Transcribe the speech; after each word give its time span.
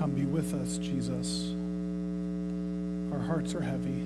Come 0.00 0.12
be 0.12 0.24
with 0.24 0.54
us, 0.54 0.78
Jesus. 0.78 1.50
Our 3.12 3.18
hearts 3.18 3.54
are 3.54 3.60
heavy. 3.60 4.02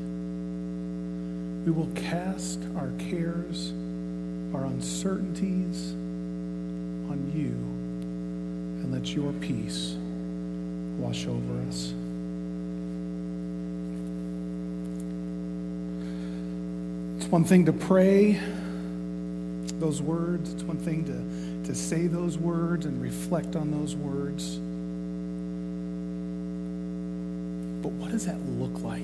We 1.65 1.71
will 1.71 1.89
cast 1.95 2.59
our 2.77 2.91
cares, 2.99 3.71
our 4.53 4.65
uncertainties 4.65 5.93
on 5.93 7.31
you, 7.33 7.53
and 8.83 8.93
let 8.93 9.15
your 9.15 9.33
peace 9.35 9.95
wash 10.99 11.29
over 11.29 11.61
us. 11.69 11.95
It's 17.19 17.31
one 17.31 17.45
thing 17.45 17.67
to 17.67 17.73
pray 17.73 18.41
those 19.79 20.03
words, 20.03 20.55
it's 20.55 20.65
one 20.65 20.79
thing 20.79 21.05
to, 21.05 21.69
to 21.69 21.73
say 21.73 22.09
those 22.09 22.37
words 22.37 22.85
and 22.85 23.01
reflect 23.01 23.55
on 23.55 23.71
those 23.71 23.95
words. 23.95 24.59
But 27.85 27.93
what 27.93 28.11
does 28.13 28.25
that 28.25 28.41
look 28.59 28.83
like? 28.83 29.03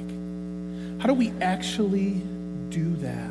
How 1.02 1.07
do 1.07 1.12
we 1.12 1.33
actually 1.43 2.23
do 2.70 2.97
that? 2.97 3.30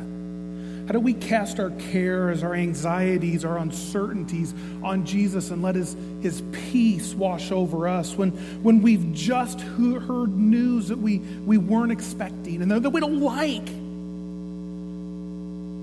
How 0.86 0.92
do 0.92 1.00
we 1.00 1.12
cast 1.14 1.58
our 1.58 1.70
cares, 1.70 2.44
our 2.44 2.54
anxieties, 2.54 3.44
our 3.44 3.58
uncertainties 3.58 4.54
on 4.84 5.04
Jesus 5.04 5.50
and 5.50 5.60
let 5.60 5.74
his, 5.74 5.96
his 6.20 6.44
peace 6.52 7.14
wash 7.14 7.50
over 7.50 7.88
us 7.88 8.14
when, 8.14 8.30
when 8.62 8.80
we've 8.80 9.12
just 9.12 9.60
heard 9.60 10.36
news 10.36 10.86
that 10.86 10.98
we, 10.98 11.18
we 11.18 11.58
weren't 11.58 11.90
expecting 11.90 12.62
and 12.62 12.70
that 12.70 12.90
we 12.90 13.00
don't 13.00 13.20
like? 13.20 13.68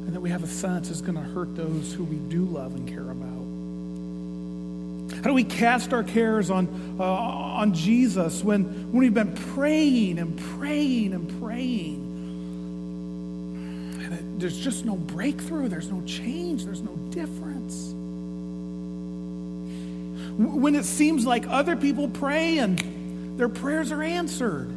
And 0.05 0.13
that 0.15 0.21
we 0.21 0.29
have 0.29 0.45
a 0.45 0.47
sense 0.47 0.89
is 0.89 1.01
going 1.01 1.15
to 1.15 1.21
hurt 1.21 1.57
those 1.57 1.91
who 1.91 2.05
we 2.05 2.15
do 2.29 2.45
love 2.45 2.73
and 2.73 2.87
care 2.87 3.11
about. 3.11 3.46
How 5.17 5.23
do 5.23 5.33
we 5.33 5.43
cast 5.43 5.93
our 5.93 6.03
cares 6.03 6.49
on, 6.49 6.97
uh, 6.99 7.03
on 7.03 7.73
Jesus 7.73 8.43
when, 8.43 8.63
when 8.91 8.97
we've 8.99 9.13
been 9.13 9.33
praying 9.33 10.19
and 10.19 10.39
praying 10.57 11.13
and 11.13 11.41
praying? 11.41 12.03
And 14.03 14.13
it, 14.13 14.39
there's 14.39 14.57
just 14.57 14.85
no 14.85 14.95
breakthrough, 14.95 15.69
there's 15.69 15.89
no 15.89 16.01
change, 16.01 16.65
there's 16.65 16.81
no 16.81 16.95
difference. 17.09 17.93
When 20.37 20.75
it 20.75 20.85
seems 20.85 21.25
like 21.25 21.47
other 21.47 21.75
people 21.75 22.07
pray 22.07 22.59
and 22.59 23.39
their 23.39 23.49
prayers 23.49 23.91
are 23.91 24.03
answered, 24.03 24.67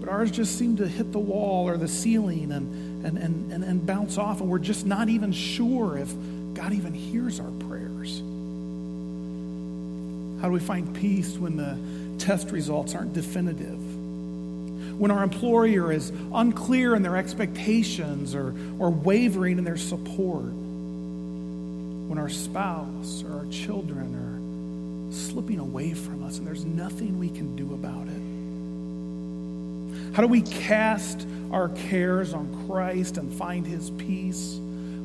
but 0.00 0.10
ours 0.10 0.30
just 0.30 0.58
seem 0.58 0.76
to 0.76 0.86
hit 0.86 1.12
the 1.12 1.18
wall 1.18 1.66
or 1.66 1.78
the 1.78 1.88
ceiling 1.88 2.52
and, 2.52 3.06
and, 3.06 3.16
and, 3.16 3.52
and, 3.52 3.64
and 3.64 3.86
bounce 3.86 4.18
off, 4.18 4.42
and 4.42 4.50
we're 4.50 4.58
just 4.58 4.84
not 4.84 5.08
even 5.08 5.32
sure 5.32 5.96
if 5.96 6.12
God 6.52 6.74
even 6.74 6.92
hears 6.92 7.40
our 7.40 7.50
prayers. 7.50 7.89
How 10.40 10.48
do 10.48 10.54
we 10.54 10.60
find 10.60 10.94
peace 10.94 11.36
when 11.36 11.56
the 11.56 11.78
test 12.18 12.50
results 12.50 12.94
aren't 12.94 13.12
definitive? 13.12 13.78
When 14.98 15.10
our 15.10 15.22
employer 15.22 15.92
is 15.92 16.10
unclear 16.32 16.94
in 16.94 17.02
their 17.02 17.16
expectations 17.16 18.34
or, 18.34 18.54
or 18.78 18.90
wavering 18.90 19.58
in 19.58 19.64
their 19.64 19.76
support? 19.76 20.44
When 20.44 22.18
our 22.18 22.30
spouse 22.30 23.22
or 23.22 23.40
our 23.40 23.46
children 23.50 24.14
are 24.14 24.30
slipping 25.12 25.58
away 25.58 25.92
from 25.92 26.24
us 26.24 26.38
and 26.38 26.46
there's 26.46 26.64
nothing 26.64 27.18
we 27.18 27.28
can 27.28 27.54
do 27.54 27.74
about 27.74 28.08
it? 28.08 28.20
How 30.14 30.22
do 30.22 30.28
we 30.28 30.40
cast 30.40 31.26
our 31.52 31.68
cares 31.68 32.32
on 32.32 32.66
Christ 32.66 33.18
and 33.18 33.30
find 33.32 33.66
his 33.66 33.90
peace 33.90 34.56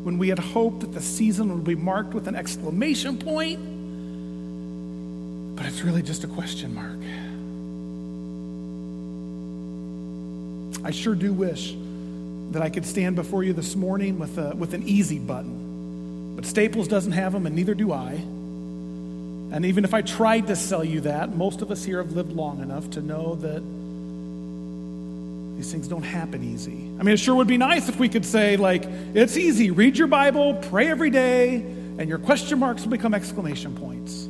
when 0.04 0.18
we 0.18 0.30
had 0.30 0.40
hoped 0.40 0.80
that 0.80 0.94
the 0.94 1.02
season 1.02 1.54
would 1.54 1.66
be 1.66 1.76
marked 1.76 2.14
with 2.14 2.30
an 2.30 2.36
exclamation 2.36 3.18
point? 3.18 3.75
But 5.56 5.66
it's 5.66 5.82
really 5.82 6.02
just 6.02 6.24
a 6.24 6.28
question 6.28 6.76
mark. 6.76 7.00
I 10.86 10.92
sure 10.92 11.16
do 11.16 11.34
wish 11.34 11.76
that 12.52 12.62
I 12.62 12.70
could 12.70 12.86
stand 12.86 13.16
before 13.16 13.44
you 13.44 13.54
this 13.54 13.76
morning 13.76 14.20
with, 14.20 14.38
a, 14.38 14.56
with 14.56 14.74
an 14.74 14.84
easy 14.88 15.18
button. 15.18 16.36
But 16.36 16.46
Staples 16.46 16.88
doesn't 16.88 17.14
have 17.14 17.34
them, 17.34 17.46
and 17.46 17.56
neither 17.56 17.74
do 17.74 17.92
I. 17.92 18.12
And 19.52 19.66
even 19.66 19.84
if 19.84 19.94
I 19.94 20.02
tried 20.02 20.48
to 20.48 20.56
sell 20.56 20.84
you 20.84 21.02
that, 21.02 21.36
most 21.36 21.62
of 21.62 21.72
us 21.72 21.84
here 21.84 22.04
have 22.04 22.12
lived 22.12 22.34
long 22.34 22.62
enough 22.62 22.90
to 22.92 23.02
know 23.02 23.36
that 23.36 23.64
these 25.58 25.72
things 25.72 25.88
don't 25.88 26.04
happen 26.04 26.44
easy. 26.44 26.74
I 27.00 27.04
mean, 27.04 27.14
it 27.14 27.20
sure 27.20 27.36
would 27.36 27.48
be 27.48 27.58
nice 27.58 27.88
if 27.88 27.98
we 27.98 28.10
could 28.10 28.26
say, 28.26 28.58
like, 28.58 28.84
it's 29.14 29.38
easy. 29.38 29.72
Read 29.72 29.98
your 29.98 30.08
Bible, 30.08 30.56
pray 30.56 30.88
every 30.90 31.10
day, 31.10 31.56
and 31.98 32.10
your 32.10 32.20
question 32.20 32.60
marks 32.60 32.84
will 32.84 32.92
become 32.92 33.14
exclamation 33.14 33.76
points. 33.76 34.25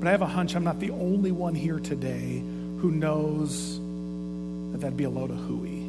But 0.00 0.08
I 0.08 0.12
have 0.12 0.22
a 0.22 0.26
hunch 0.26 0.56
I'm 0.56 0.64
not 0.64 0.80
the 0.80 0.90
only 0.92 1.30
one 1.30 1.54
here 1.54 1.78
today 1.78 2.42
who 2.78 2.90
knows 2.90 3.78
that 4.72 4.80
that'd 4.80 4.96
be 4.96 5.04
a 5.04 5.10
load 5.10 5.30
of 5.30 5.36
hooey. 5.36 5.82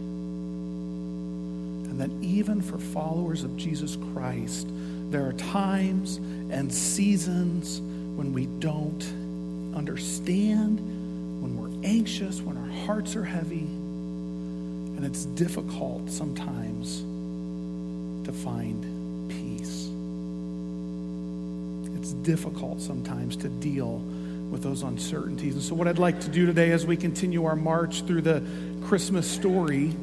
And 1.89 1.97
that 2.01 2.11
even 2.21 2.61
for 2.61 2.77
followers 2.77 3.45
of 3.45 3.55
Jesus 3.55 3.97
Christ, 4.13 4.67
there 5.11 5.25
are 5.25 5.31
times 5.33 6.17
and 6.17 6.73
seasons 6.73 7.79
when 7.79 8.33
we 8.33 8.47
don't 8.59 9.01
understand, 9.73 10.79
when 11.41 11.55
we're 11.55 11.87
anxious, 11.87 12.41
when 12.41 12.57
our 12.57 12.85
hearts 12.85 13.15
are 13.15 13.23
heavy, 13.23 13.63
and 13.63 15.05
it's 15.05 15.23
difficult 15.23 16.09
sometimes 16.09 16.99
to 18.25 18.33
find 18.33 18.83
difficult 22.09 22.81
sometimes 22.81 23.35
to 23.37 23.49
deal 23.49 23.99
with 24.51 24.61
those 24.63 24.83
uncertainties. 24.83 25.53
And 25.53 25.63
so, 25.63 25.75
what 25.75 25.87
I'd 25.87 25.99
like 25.99 26.19
to 26.21 26.29
do 26.29 26.45
today 26.45 26.71
as 26.71 26.85
we 26.85 26.97
continue 26.97 27.45
our 27.45 27.55
march 27.55 28.03
through 28.03 28.21
the 28.21 28.43
Christmas 28.83 29.29
story 29.29 29.95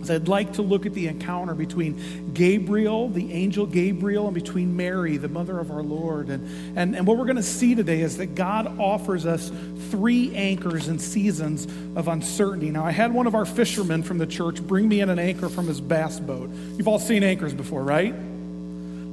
is 0.00 0.10
I'd 0.10 0.28
like 0.28 0.54
to 0.54 0.62
look 0.62 0.86
at 0.86 0.94
the 0.94 1.08
encounter 1.08 1.54
between 1.54 2.32
Gabriel, 2.32 3.08
the 3.08 3.32
angel 3.32 3.66
Gabriel, 3.66 4.26
and 4.26 4.34
between 4.34 4.76
Mary, 4.76 5.16
the 5.16 5.28
mother 5.28 5.58
of 5.58 5.70
our 5.70 5.82
Lord. 5.82 6.28
And, 6.28 6.78
and, 6.78 6.94
and 6.96 7.06
what 7.06 7.16
we're 7.16 7.24
going 7.24 7.36
to 7.36 7.42
see 7.42 7.74
today 7.74 8.00
is 8.00 8.18
that 8.18 8.34
God 8.34 8.78
offers 8.78 9.26
us 9.26 9.50
three 9.90 10.34
anchors 10.34 10.88
and 10.88 11.00
seasons 11.00 11.66
of 11.96 12.08
uncertainty. 12.08 12.70
Now, 12.70 12.84
I 12.84 12.90
had 12.90 13.12
one 13.12 13.26
of 13.26 13.34
our 13.34 13.46
fishermen 13.46 14.02
from 14.02 14.18
the 14.18 14.26
church 14.26 14.62
bring 14.62 14.88
me 14.88 15.00
in 15.00 15.10
an 15.10 15.18
anchor 15.18 15.48
from 15.48 15.66
his 15.66 15.80
bass 15.80 16.20
boat. 16.20 16.50
You've 16.76 16.88
all 16.88 16.98
seen 16.98 17.22
anchors 17.22 17.54
before, 17.54 17.82
right? 17.82 18.14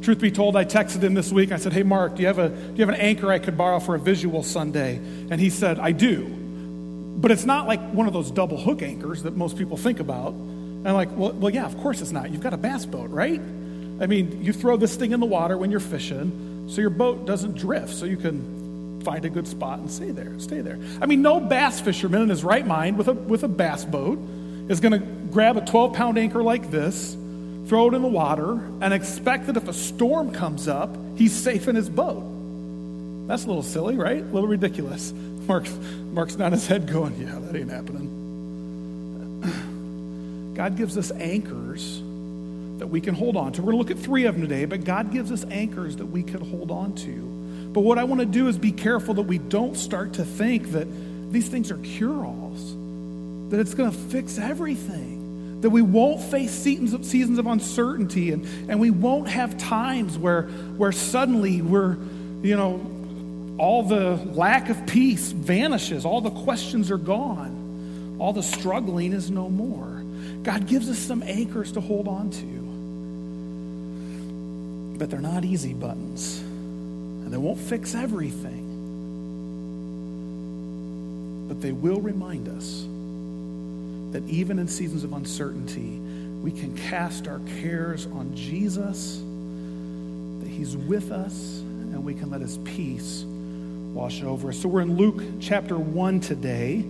Truth 0.06 0.20
be 0.20 0.30
told, 0.30 0.56
I 0.56 0.66
texted 0.66 1.02
him 1.02 1.16
this 1.16 1.32
week. 1.32 1.52
I 1.52 1.58
said, 1.58 1.74
Hey, 1.74 1.82
Mark, 1.82 2.14
do 2.14 2.22
you, 2.22 2.28
have 2.28 2.38
a, 2.38 2.50
do 2.50 2.74
you 2.76 2.86
have 2.86 2.94
an 2.94 3.02
anchor 3.02 3.32
I 3.32 3.40
could 3.40 3.58
borrow 3.58 3.80
for 3.80 3.96
a 3.96 4.00
visual 4.00 4.44
Sunday? 4.44 4.98
And 4.98 5.42
he 5.42 5.50
said, 5.50 5.80
I 5.80 5.94
do. 5.94 6.28
But 6.28 7.32
it's 7.32 7.44
not 7.44 7.66
like 7.66 7.82
one 7.92 8.06
of 8.06 8.14
those 8.14 8.30
double 8.30 8.58
hook 8.58 8.84
anchors 8.84 9.24
that 9.24 9.36
most 9.36 9.58
people 9.58 9.78
think 9.78 10.00
about. 10.00 10.34
And 10.34 10.88
I'm 10.88 10.94
like, 10.94 11.10
well, 11.18 11.32
well, 11.32 11.52
yeah, 11.52 11.66
of 11.66 11.76
course 11.80 12.02
it's 12.02 12.12
not. 12.12 12.30
You've 12.30 12.44
got 12.44 12.54
a 12.54 12.58
bass 12.58 12.86
boat, 12.86 13.10
right? 13.10 13.42
I 14.00 14.06
mean, 14.06 14.44
you 14.44 14.54
throw 14.54 14.78
this 14.78 14.96
thing 14.96 15.12
in 15.12 15.20
the 15.20 15.26
water 15.26 15.58
when 15.58 15.72
you're 15.72 15.80
fishing 15.80 16.68
so 16.70 16.82
your 16.82 16.92
boat 16.92 17.26
doesn't 17.26 17.58
drift, 17.58 17.96
so 17.96 18.06
you 18.06 18.18
can 18.18 19.02
find 19.04 19.26
a 19.26 19.30
good 19.30 19.48
spot 19.48 19.80
and 19.80 19.90
stay 19.90 20.12
there. 20.12 20.40
Stay 20.40 20.62
there. 20.62 20.78
I 21.02 21.08
mean, 21.08 21.24
no 21.24 21.40
bass 21.40 21.82
fisherman 21.82 22.22
in 22.22 22.30
his 22.30 22.44
right 22.44 22.68
mind 22.68 23.00
with 23.00 23.08
a, 23.08 23.14
with 23.14 23.44
a 23.44 23.48
bass 23.48 23.84
boat 23.86 24.20
is 24.70 24.80
going 24.80 24.92
to 24.92 25.00
grab 25.32 25.58
a 25.58 25.62
12 25.62 25.94
pound 25.94 26.20
anchor 26.20 26.44
like 26.44 26.70
this 26.70 27.18
throw 27.68 27.88
it 27.88 27.94
in 27.94 28.02
the 28.02 28.08
water, 28.08 28.54
and 28.82 28.94
expect 28.94 29.48
that 29.48 29.58
if 29.58 29.68
a 29.68 29.74
storm 29.74 30.32
comes 30.32 30.68
up, 30.68 30.96
he's 31.16 31.34
safe 31.34 31.68
in 31.68 31.76
his 31.76 31.90
boat. 31.90 32.24
That's 33.28 33.46
a 33.46 33.48
little 33.48 33.64
silly, 33.64 33.96
right? 33.96 34.22
A 34.22 34.26
little 34.26 34.48
ridiculous. 34.48 35.12
Mark's, 35.48 35.76
Mark's 36.12 36.38
not 36.38 36.52
his 36.52 36.68
head 36.68 36.88
going, 36.88 37.20
yeah, 37.20 37.40
that 37.40 37.56
ain't 37.56 37.72
happening. 37.72 38.22
God 40.56 40.78
gives 40.78 40.98
us 40.98 41.12
anchors 41.12 42.02
that 42.80 42.88
we 42.88 43.02
can 43.02 43.16
hold 43.16 43.38
on 43.38 43.52
to. 43.54 43.62
We're 43.62 43.74
going 43.74 43.84
to 43.84 43.90
look 43.90 43.98
at 43.98 44.04
three 44.04 44.26
of 44.26 44.36
them 44.36 44.42
today, 44.42 44.66
but 44.66 44.84
God 44.84 45.12
gives 45.12 45.32
us 45.32 45.46
anchors 45.50 45.98
that 45.98 46.08
we 46.08 46.24
can 46.24 46.42
hold 46.42 46.72
on 46.72 46.94
to. 46.96 47.72
But 47.74 47.82
what 47.82 47.98
I 47.98 48.04
want 48.06 48.22
to 48.22 48.26
do 48.26 48.48
is 48.48 48.58
be 48.58 48.72
careful 48.72 49.16
that 49.16 49.24
we 49.24 49.38
don't 49.38 49.76
start 49.76 50.14
to 50.14 50.26
think 50.26 50.72
that 50.72 50.88
these 51.32 51.50
things 51.50 51.72
are 51.72 51.78
cure 51.78 52.26
alls, 52.26 52.76
that 53.50 53.60
it's 53.60 53.74
going 53.74 53.92
to 53.92 53.98
fix 53.98 54.38
everything 54.38 55.25
that 55.62 55.70
we 55.70 55.82
won't 55.82 56.22
face 56.22 56.52
seasons 56.52 56.94
of, 56.94 57.06
seasons 57.06 57.40
of 57.40 57.48
uncertainty 57.48 58.32
and, 58.32 58.46
and 58.70 58.80
we 58.80 58.92
won't 58.92 59.28
have 59.28 59.58
times 59.58 60.18
where, 60.18 60.44
where 60.78 60.92
suddenly 60.92 61.62
we're, 61.62 61.98
you 62.44 62.56
know, 62.56 62.80
all 63.58 63.84
the 63.84 64.16
lack 64.34 64.70
of 64.70 64.86
peace 64.86 65.32
vanishes, 65.32 66.06
all 66.06 66.22
the 66.22 66.30
questions 66.30 66.92
are 66.92 66.98
gone, 66.98 68.18
all 68.20 68.34
the 68.34 68.44
struggling 68.44 69.14
is 69.14 69.32
no 69.32 69.50
more. 69.50 70.04
God 70.44 70.68
gives 70.68 70.90
us 70.90 71.00
some 71.00 71.24
anchors 71.24 71.72
to 71.72 71.82
hold 71.82 72.08
on 72.08 72.30
to, 72.30 72.46
but 75.00 75.10
they're 75.10 75.20
not 75.20 75.46
easy 75.46 75.74
buttons, 75.74 76.40
and 76.40 77.34
they 77.34 77.38
won't 77.38 77.60
fix 77.60 77.96
everything, 77.96 78.62
but 81.48 81.62
they 81.62 81.72
will 81.72 82.02
remind 82.02 82.50
us 82.50 82.86
that 84.16 84.26
even 84.30 84.60
in 84.60 84.68
seasons 84.68 85.04
of 85.04 85.12
uncertainty, 85.12 86.00
we 86.42 86.50
can 86.50 86.74
cast 86.88 87.28
our 87.28 87.42
cares 87.60 88.06
on 88.06 88.34
Jesus, 88.34 89.18
that 90.40 90.50
He's 90.50 90.78
with 90.78 91.12
us, 91.12 91.34
and 91.60 92.02
we 92.02 92.14
can 92.14 92.30
let 92.30 92.40
His 92.40 92.58
peace 92.60 93.26
wash 93.26 94.24
over 94.24 94.50
us. 94.50 94.58
So 94.62 94.70
we're 94.70 94.84
in 94.84 94.96
Luke 94.96 95.22
chapter 95.42 95.78
1 95.78 96.22
today. 96.22 96.86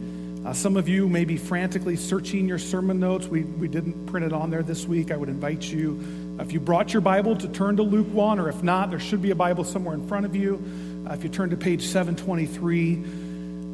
Uh, 0.46 0.54
some 0.54 0.78
of 0.78 0.88
you 0.88 1.10
may 1.10 1.26
be 1.26 1.36
frantically 1.36 1.96
searching 1.96 2.48
your 2.48 2.60
sermon 2.60 3.00
notes. 3.00 3.26
We, 3.26 3.42
we 3.42 3.70
didn't 3.70 4.06
print 4.06 4.28
it 4.28 4.32
on 4.32 4.52
there 4.52 4.62
this 4.62 4.86
week. 4.86 5.10
I 5.10 5.18
would 5.18 5.30
invite 5.30 5.64
you, 5.64 6.38
if 6.40 6.54
you 6.54 6.60
brought 6.60 6.94
your 6.94 7.02
Bible, 7.02 7.36
to 7.38 7.48
turn 7.48 7.76
to 7.78 7.84
Luke 7.84 8.14
1, 8.14 8.40
or 8.40 8.50
if 8.50 8.62
not, 8.62 8.92
there 8.92 9.00
should 9.00 9.24
be 9.24 9.32
a 9.32 9.36
Bible 9.36 9.64
somewhere 9.64 9.96
in 9.96 10.08
front 10.08 10.28
of 10.28 10.36
you. 10.36 10.64
Uh, 11.10 11.14
if 11.14 11.24
you 11.24 11.30
turn 11.30 11.50
to 11.50 11.58
page 11.58 11.88
723, 11.88 13.25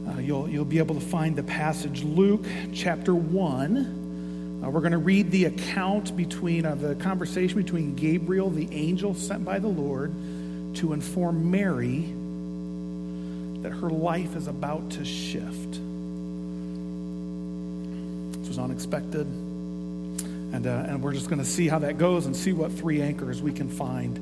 uh, 0.07 0.19
you'll, 0.19 0.49
you'll 0.49 0.65
be 0.65 0.79
able 0.79 0.95
to 0.95 1.01
find 1.01 1.35
the 1.35 1.43
passage. 1.43 2.03
Luke 2.03 2.45
chapter 2.73 3.13
1. 3.13 4.61
Uh, 4.63 4.69
we're 4.69 4.79
going 4.81 4.91
to 4.91 4.97
read 4.97 5.31
the 5.31 5.45
account 5.45 6.15
between 6.15 6.65
uh, 6.65 6.75
the 6.75 6.95
conversation 6.95 7.61
between 7.61 7.95
Gabriel, 7.95 8.49
the 8.49 8.67
angel 8.71 9.13
sent 9.15 9.43
by 9.43 9.59
the 9.59 9.67
Lord, 9.67 10.11
to 10.75 10.93
inform 10.93 11.49
Mary 11.51 12.13
that 13.63 13.71
her 13.71 13.89
life 13.89 14.35
is 14.35 14.47
about 14.47 14.89
to 14.91 15.05
shift 15.05 15.79
This 18.39 18.47
was 18.47 18.59
unexpected. 18.59 19.27
And, 19.27 20.67
uh, 20.67 20.85
and 20.87 21.01
we're 21.01 21.13
just 21.13 21.29
going 21.29 21.39
to 21.39 21.45
see 21.45 21.67
how 21.67 21.79
that 21.79 21.97
goes 21.97 22.25
and 22.25 22.35
see 22.35 22.53
what 22.53 22.71
three 22.71 23.01
anchors 23.01 23.41
we 23.41 23.53
can 23.53 23.69
find 23.69 24.17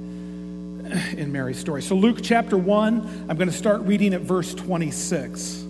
in 1.18 1.31
Mary's 1.31 1.58
story. 1.58 1.81
So, 1.81 1.96
Luke 1.96 2.20
chapter 2.22 2.58
1, 2.58 3.26
I'm 3.30 3.38
going 3.38 3.50
to 3.50 3.58
start 3.58 3.81
reading 3.81 4.14
at 4.14 4.22
verse 4.22 4.54
26. 4.54 5.66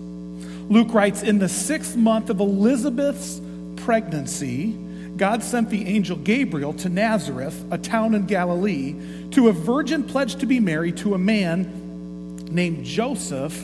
Luke 0.70 0.94
writes 0.94 1.22
In 1.22 1.40
the 1.40 1.48
sixth 1.48 1.96
month 1.96 2.30
of 2.30 2.38
Elizabeth's 2.38 3.40
pregnancy, 3.76 4.72
God 5.16 5.42
sent 5.42 5.68
the 5.68 5.84
angel 5.86 6.16
Gabriel 6.16 6.72
to 6.74 6.88
Nazareth, 6.88 7.62
a 7.72 7.76
town 7.76 8.14
in 8.14 8.24
Galilee, 8.26 8.94
to 9.32 9.48
a 9.48 9.52
virgin 9.52 10.04
pledged 10.04 10.40
to 10.40 10.46
be 10.46 10.60
married 10.60 10.96
to 10.98 11.14
a 11.14 11.18
man 11.18 12.36
named 12.50 12.84
Joseph, 12.84 13.60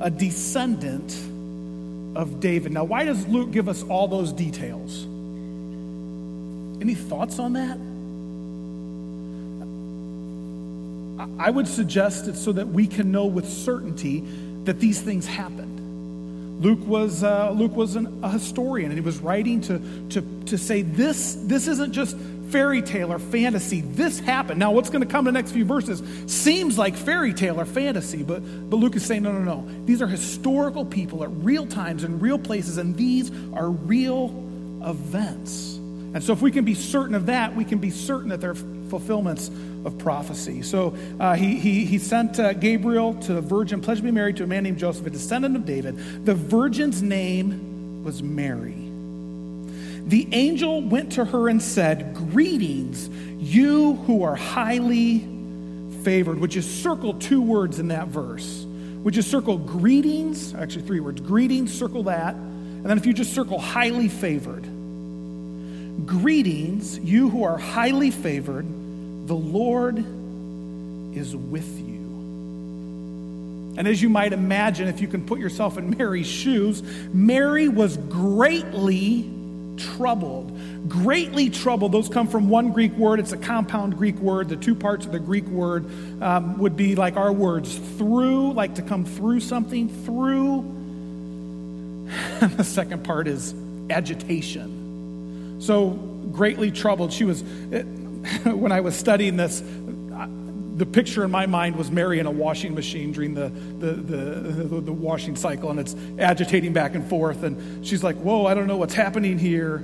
a 0.00 0.10
descendant 0.10 1.12
of 2.16 2.40
David. 2.40 2.72
Now, 2.72 2.84
why 2.84 3.04
does 3.04 3.28
Luke 3.28 3.50
give 3.50 3.68
us 3.68 3.82
all 3.82 4.08
those 4.08 4.32
details? 4.32 5.04
Any 6.80 6.94
thoughts 6.94 7.38
on 7.38 7.52
that? 7.52 7.78
I 11.38 11.50
would 11.50 11.68
suggest 11.68 12.26
it's 12.26 12.40
so 12.42 12.52
that 12.52 12.68
we 12.68 12.86
can 12.86 13.12
know 13.12 13.26
with 13.26 13.46
certainty 13.46 14.24
that 14.64 14.80
these 14.80 15.00
things 15.00 15.26
happened. 15.26 15.77
Luke 16.60 16.84
was, 16.86 17.22
uh, 17.22 17.50
Luke 17.52 17.76
was 17.76 17.94
an, 17.94 18.20
a 18.22 18.30
historian, 18.30 18.90
and 18.90 18.98
he 18.98 19.04
was 19.04 19.18
writing 19.18 19.60
to, 19.62 19.78
to, 20.10 20.22
to 20.46 20.58
say 20.58 20.82
this, 20.82 21.36
this 21.42 21.68
isn't 21.68 21.92
just 21.92 22.16
fairy 22.50 22.82
tale 22.82 23.12
or 23.12 23.18
fantasy. 23.18 23.80
This 23.80 24.18
happened. 24.18 24.58
Now, 24.58 24.72
what's 24.72 24.90
going 24.90 25.02
to 25.02 25.06
come 25.06 25.28
in 25.28 25.34
the 25.34 25.38
next 25.38 25.52
few 25.52 25.64
verses 25.64 26.02
seems 26.26 26.76
like 26.76 26.96
fairy 26.96 27.32
tale 27.32 27.60
or 27.60 27.64
fantasy, 27.64 28.22
but, 28.22 28.40
but 28.70 28.76
Luke 28.76 28.96
is 28.96 29.04
saying, 29.04 29.22
no, 29.22 29.32
no, 29.32 29.40
no. 29.40 29.84
These 29.84 30.02
are 30.02 30.06
historical 30.06 30.84
people 30.84 31.22
at 31.22 31.30
real 31.30 31.66
times 31.66 32.04
and 32.04 32.20
real 32.20 32.38
places, 32.38 32.78
and 32.78 32.96
these 32.96 33.30
are 33.52 33.70
real 33.70 34.28
events. 34.84 35.76
And 35.76 36.24
so, 36.24 36.32
if 36.32 36.40
we 36.40 36.50
can 36.50 36.64
be 36.64 36.74
certain 36.74 37.14
of 37.14 37.26
that, 37.26 37.54
we 37.54 37.64
can 37.64 37.78
be 37.78 37.90
certain 37.90 38.30
that 38.30 38.40
they're 38.40 38.54
fulfillments 38.54 39.50
of 39.88 39.98
prophecy. 39.98 40.62
So, 40.62 40.96
uh, 41.18 41.34
he, 41.34 41.58
he, 41.58 41.84
he 41.84 41.98
sent 41.98 42.38
uh, 42.38 42.52
Gabriel 42.52 43.14
to 43.22 43.38
a 43.38 43.40
virgin, 43.40 43.80
pledged 43.80 44.00
to 44.00 44.04
be 44.04 44.12
married 44.12 44.36
to 44.36 44.44
a 44.44 44.46
man 44.46 44.62
named 44.62 44.78
Joseph, 44.78 45.04
a 45.06 45.10
descendant 45.10 45.56
of 45.56 45.66
David. 45.66 46.24
The 46.24 46.34
virgin's 46.34 47.02
name 47.02 48.04
was 48.04 48.22
Mary. 48.22 48.76
The 50.06 50.28
angel 50.32 50.82
went 50.82 51.12
to 51.12 51.24
her 51.24 51.48
and 51.48 51.60
said, 51.60 52.14
Greetings, 52.14 53.08
you 53.38 53.94
who 53.94 54.22
are 54.22 54.36
highly 54.36 55.26
favored, 56.02 56.38
which 56.38 56.56
is 56.56 56.66
circle 56.82 57.14
two 57.14 57.42
words 57.42 57.78
in 57.78 57.88
that 57.88 58.08
verse. 58.08 58.64
Would 59.02 59.16
you 59.16 59.22
circle 59.22 59.58
greetings? 59.58 60.54
Actually, 60.54 60.82
three 60.82 61.00
words. 61.00 61.20
Greetings, 61.20 61.72
circle 61.72 62.04
that. 62.04 62.34
And 62.34 62.86
then 62.86 62.96
if 62.96 63.06
you 63.06 63.12
just 63.12 63.34
circle 63.34 63.58
highly 63.58 64.08
favored. 64.08 64.64
Greetings, 66.06 66.98
you 66.98 67.28
who 67.28 67.42
are 67.44 67.58
highly 67.58 68.10
favored, 68.10 68.66
the 69.28 69.34
Lord 69.34 69.98
is 69.98 71.36
with 71.36 71.78
you. 71.78 71.98
And 73.76 73.86
as 73.86 74.02
you 74.02 74.08
might 74.08 74.32
imagine, 74.32 74.88
if 74.88 75.00
you 75.00 75.06
can 75.06 75.24
put 75.24 75.38
yourself 75.38 75.78
in 75.78 75.96
Mary's 75.96 76.26
shoes, 76.26 76.82
Mary 77.12 77.68
was 77.68 77.96
greatly 77.96 79.30
troubled. 79.76 80.58
Greatly 80.88 81.50
troubled. 81.50 81.92
Those 81.92 82.08
come 82.08 82.26
from 82.26 82.48
one 82.48 82.72
Greek 82.72 82.92
word. 82.94 83.20
It's 83.20 83.32
a 83.32 83.36
compound 83.36 83.96
Greek 83.98 84.16
word. 84.16 84.48
The 84.48 84.56
two 84.56 84.74
parts 84.74 85.06
of 85.06 85.12
the 85.12 85.20
Greek 85.20 85.46
word 85.46 85.84
um, 86.22 86.58
would 86.58 86.76
be 86.76 86.96
like 86.96 87.16
our 87.16 87.32
words 87.32 87.76
through, 87.98 88.54
like 88.54 88.76
to 88.76 88.82
come 88.82 89.04
through 89.04 89.40
something, 89.40 89.88
through. 90.04 90.74
the 92.40 92.64
second 92.64 93.04
part 93.04 93.28
is 93.28 93.54
agitation. 93.90 95.58
So, 95.60 95.90
greatly 96.32 96.70
troubled. 96.70 97.12
She 97.12 97.24
was, 97.24 97.42
when 98.44 98.72
I 98.72 98.80
was 98.80 98.96
studying 98.96 99.36
this, 99.36 99.62
the 100.78 100.86
picture 100.86 101.24
in 101.24 101.30
my 101.30 101.46
mind 101.46 101.76
was 101.76 101.90
Mary 101.90 102.20
in 102.20 102.26
a 102.26 102.30
washing 102.30 102.74
machine 102.74 103.10
during 103.12 103.34
the, 103.34 103.48
the, 103.48 103.92
the, 103.92 104.80
the, 104.80 104.92
washing 104.92 105.34
cycle, 105.34 105.70
and 105.70 105.80
it's 105.80 105.96
agitating 106.18 106.72
back 106.72 106.94
and 106.94 107.08
forth. 107.08 107.42
And 107.42 107.84
she's 107.84 108.04
like, 108.04 108.16
Whoa, 108.16 108.46
I 108.46 108.54
don't 108.54 108.68
know 108.68 108.76
what's 108.76 108.94
happening 108.94 109.38
here. 109.38 109.78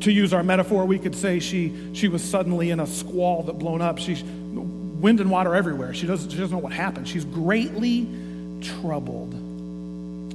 To 0.00 0.12
use 0.12 0.32
our 0.32 0.44
metaphor, 0.44 0.84
we 0.84 1.00
could 1.00 1.16
say 1.16 1.40
she, 1.40 1.74
she 1.92 2.06
was 2.06 2.22
suddenly 2.22 2.70
in 2.70 2.78
a 2.78 2.86
squall 2.86 3.42
that 3.44 3.54
blown 3.54 3.82
up. 3.82 3.98
She's 3.98 4.22
wind 4.22 5.20
and 5.20 5.30
water 5.30 5.56
everywhere. 5.56 5.92
She 5.94 6.06
doesn't, 6.06 6.30
she 6.30 6.38
doesn't 6.38 6.56
know 6.56 6.62
what 6.62 6.72
happened. 6.72 7.08
She's 7.08 7.24
greatly 7.24 8.06
troubled. 8.60 9.34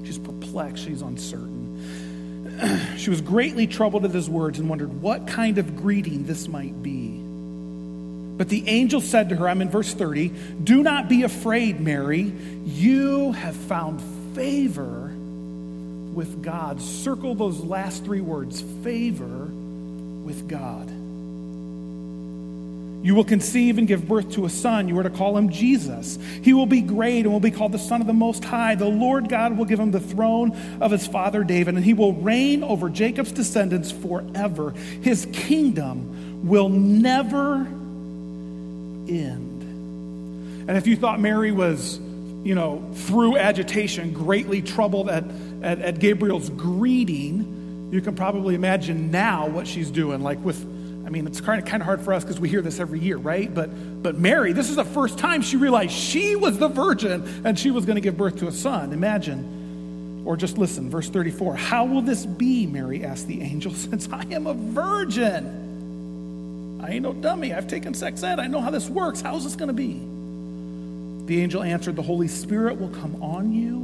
She's 0.05 0.17
perplexed. 0.17 0.83
She's 0.83 1.01
uncertain. 1.01 1.62
she 2.97 3.09
was 3.09 3.21
greatly 3.21 3.67
troubled 3.67 4.05
at 4.05 4.11
his 4.11 4.29
words 4.29 4.59
and 4.59 4.69
wondered 4.69 5.01
what 5.01 5.27
kind 5.27 5.57
of 5.57 5.75
greeting 5.75 6.25
this 6.25 6.47
might 6.47 6.81
be. 6.81 7.19
But 8.37 8.49
the 8.49 8.67
angel 8.67 9.01
said 9.01 9.29
to 9.29 9.35
her, 9.35 9.47
I'm 9.47 9.61
in 9.61 9.69
verse 9.69 9.93
30, 9.93 10.29
Do 10.63 10.81
not 10.81 11.07
be 11.07 11.23
afraid, 11.23 11.79
Mary. 11.79 12.33
You 12.65 13.31
have 13.33 13.55
found 13.55 14.01
favor 14.35 15.11
with 16.13 16.41
God. 16.41 16.81
Circle 16.81 17.35
those 17.35 17.59
last 17.59 18.03
three 18.03 18.21
words 18.21 18.61
favor 18.83 19.45
with 20.23 20.47
God. 20.47 20.89
You 23.03 23.15
will 23.15 23.25
conceive 23.25 23.77
and 23.77 23.85
give 23.85 24.07
birth 24.07 24.31
to 24.31 24.45
a 24.45 24.49
son. 24.49 24.87
You 24.87 24.97
are 24.97 25.03
to 25.03 25.09
call 25.09 25.37
him 25.37 25.49
Jesus. 25.49 26.17
He 26.41 26.53
will 26.53 26.65
be 26.65 26.79
great 26.79 27.25
and 27.25 27.33
will 27.33 27.41
be 27.41 27.51
called 27.51 27.73
the 27.73 27.79
Son 27.79 27.99
of 27.99 28.07
the 28.07 28.13
Most 28.13 28.45
High. 28.45 28.75
The 28.75 28.87
Lord 28.87 29.27
God 29.27 29.57
will 29.57 29.65
give 29.65 29.77
him 29.77 29.91
the 29.91 29.99
throne 29.99 30.57
of 30.79 30.89
his 30.89 31.05
father 31.05 31.43
David, 31.43 31.75
and 31.75 31.83
he 31.83 31.93
will 31.93 32.13
reign 32.13 32.63
over 32.63 32.89
Jacob's 32.89 33.33
descendants 33.33 33.91
forever. 33.91 34.71
His 34.71 35.27
kingdom 35.33 36.47
will 36.47 36.69
never 36.69 37.55
end. 39.07 39.63
And 40.69 40.77
if 40.77 40.87
you 40.87 40.95
thought 40.95 41.19
Mary 41.19 41.51
was, 41.51 41.99
you 41.99 42.55
know, 42.55 42.89
through 42.93 43.35
agitation, 43.35 44.13
greatly 44.13 44.61
troubled 44.61 45.09
at, 45.09 45.25
at, 45.61 45.79
at 45.79 45.99
Gabriel's 45.99 46.49
greeting, 46.51 47.89
you 47.91 47.99
can 47.99 48.15
probably 48.15 48.55
imagine 48.55 49.11
now 49.11 49.47
what 49.47 49.67
she's 49.67 49.91
doing. 49.91 50.21
Like 50.21 50.39
with, 50.39 50.65
mean, 51.13 51.27
it's 51.27 51.39
kind 51.39 51.61
of, 51.61 51.67
kind 51.67 51.81
of 51.81 51.85
hard 51.85 52.01
for 52.01 52.13
us 52.13 52.23
because 52.23 52.39
we 52.39 52.49
hear 52.49 52.61
this 52.61 52.79
every 52.79 52.99
year, 52.99 53.17
right? 53.17 53.53
But, 53.53 54.03
but 54.03 54.17
Mary, 54.17 54.51
this 54.51 54.69
is 54.69 54.75
the 54.75 54.83
first 54.83 55.17
time 55.19 55.41
she 55.41 55.57
realized 55.57 55.91
she 55.91 56.35
was 56.35 56.57
the 56.57 56.67
virgin 56.67 57.41
and 57.45 57.57
she 57.57 57.71
was 57.71 57.85
going 57.85 57.95
to 57.95 58.01
give 58.01 58.17
birth 58.17 58.37
to 58.39 58.47
a 58.47 58.51
son. 58.51 58.91
Imagine. 58.91 60.23
Or 60.25 60.35
just 60.35 60.57
listen, 60.57 60.89
verse 60.89 61.09
34. 61.09 61.55
How 61.55 61.85
will 61.85 62.01
this 62.01 62.25
be, 62.25 62.65
Mary 62.65 63.05
asked 63.05 63.27
the 63.27 63.41
angel, 63.41 63.73
since 63.75 64.09
I 64.11 64.23
am 64.31 64.47
a 64.47 64.53
virgin? 64.53 65.61
I 66.83 66.89
ain't 66.89 67.03
no 67.03 67.13
dummy. 67.13 67.53
I've 67.53 67.67
taken 67.67 67.93
sex 67.93 68.23
ed. 68.23 68.39
I 68.39 68.47
know 68.47 68.59
how 68.59 68.71
this 68.71 68.89
works. 68.89 69.21
How's 69.21 69.43
this 69.43 69.55
going 69.55 69.67
to 69.67 69.73
be? 69.73 70.01
The 71.27 71.41
angel 71.41 71.63
answered, 71.63 71.95
The 71.95 72.01
Holy 72.01 72.27
Spirit 72.27 72.79
will 72.79 72.89
come 72.89 73.21
on 73.21 73.53
you, 73.53 73.77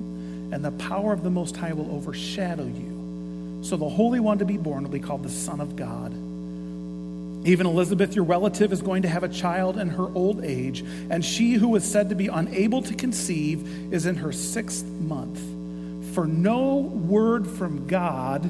and 0.54 0.66
the 0.66 0.72
power 0.72 1.14
of 1.14 1.24
the 1.24 1.30
Most 1.30 1.56
High 1.56 1.74
will 1.74 1.92
overshadow 1.96 2.66
you. 2.66 3.62
So 3.62 3.78
the 3.78 3.88
Holy 3.88 4.20
One 4.20 4.40
to 4.40 4.46
be 4.46 4.58
born 4.58 4.84
will 4.84 4.92
be 4.92 5.00
called 5.00 5.24
the 5.24 5.30
Son 5.30 5.62
of 5.62 5.76
God. 5.76 6.12
Even 7.46 7.66
Elizabeth, 7.66 8.16
your 8.16 8.26
relative, 8.26 8.74
is 8.74 8.82
going 8.82 9.04
to 9.04 9.08
have 9.08 9.24
a 9.24 9.30
child 9.30 9.78
in 9.78 9.90
her 9.90 10.08
old 10.14 10.44
age, 10.44 10.82
and 11.10 11.24
she 11.24 11.54
who 11.54 11.70
was 11.70 11.90
said 11.90 12.10
to 12.10 12.16
be 12.16 12.28
unable 12.28 12.82
to 12.82 12.94
conceive 12.94 13.94
is 13.94 14.06
in 14.06 14.16
her 14.16 14.32
sixth 14.32 14.86
month. 14.86 15.40
For 16.14 16.28
no 16.28 16.78
word 16.78 17.48
from 17.48 17.88
God 17.88 18.44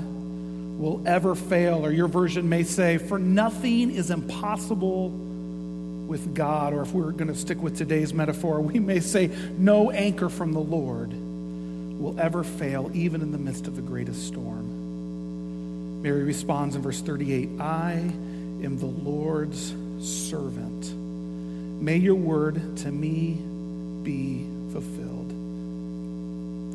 will 0.80 1.04
ever 1.06 1.36
fail. 1.36 1.86
Or 1.86 1.92
your 1.92 2.08
version 2.08 2.50
may 2.50 2.64
say, 2.64 2.98
For 2.98 3.20
nothing 3.20 3.92
is 3.92 4.10
impossible 4.10 5.10
with 5.10 6.34
God. 6.34 6.74
Or 6.74 6.82
if 6.82 6.92
we're 6.94 7.12
going 7.12 7.28
to 7.28 7.36
stick 7.36 7.62
with 7.62 7.78
today's 7.78 8.14
metaphor, 8.14 8.62
we 8.62 8.80
may 8.80 9.02
say, 9.02 9.28
No 9.58 9.92
anchor 9.92 10.30
from 10.30 10.54
the 10.54 10.60
Lord 10.60 11.12
will 11.12 12.20
ever 12.20 12.44
fail, 12.44 12.90
even 12.94 13.22
in 13.22 13.32
the 13.32 13.38
midst 13.38 13.68
of 13.68 13.76
the 13.76 13.82
greatest 13.82 14.26
storm. 14.26 16.02
Mary 16.02 16.24
responds 16.24 16.76
in 16.78 16.82
verse 16.82 17.02
38 17.02 17.60
I 17.60 18.10
am 18.64 18.78
the 18.78 18.86
Lord's 18.86 19.74
servant. 20.00 20.94
May 21.82 21.98
your 21.98 22.16
word 22.16 22.78
to 22.78 22.92
me 22.92 23.38
be 24.04 24.46
fulfilled. 24.72 25.30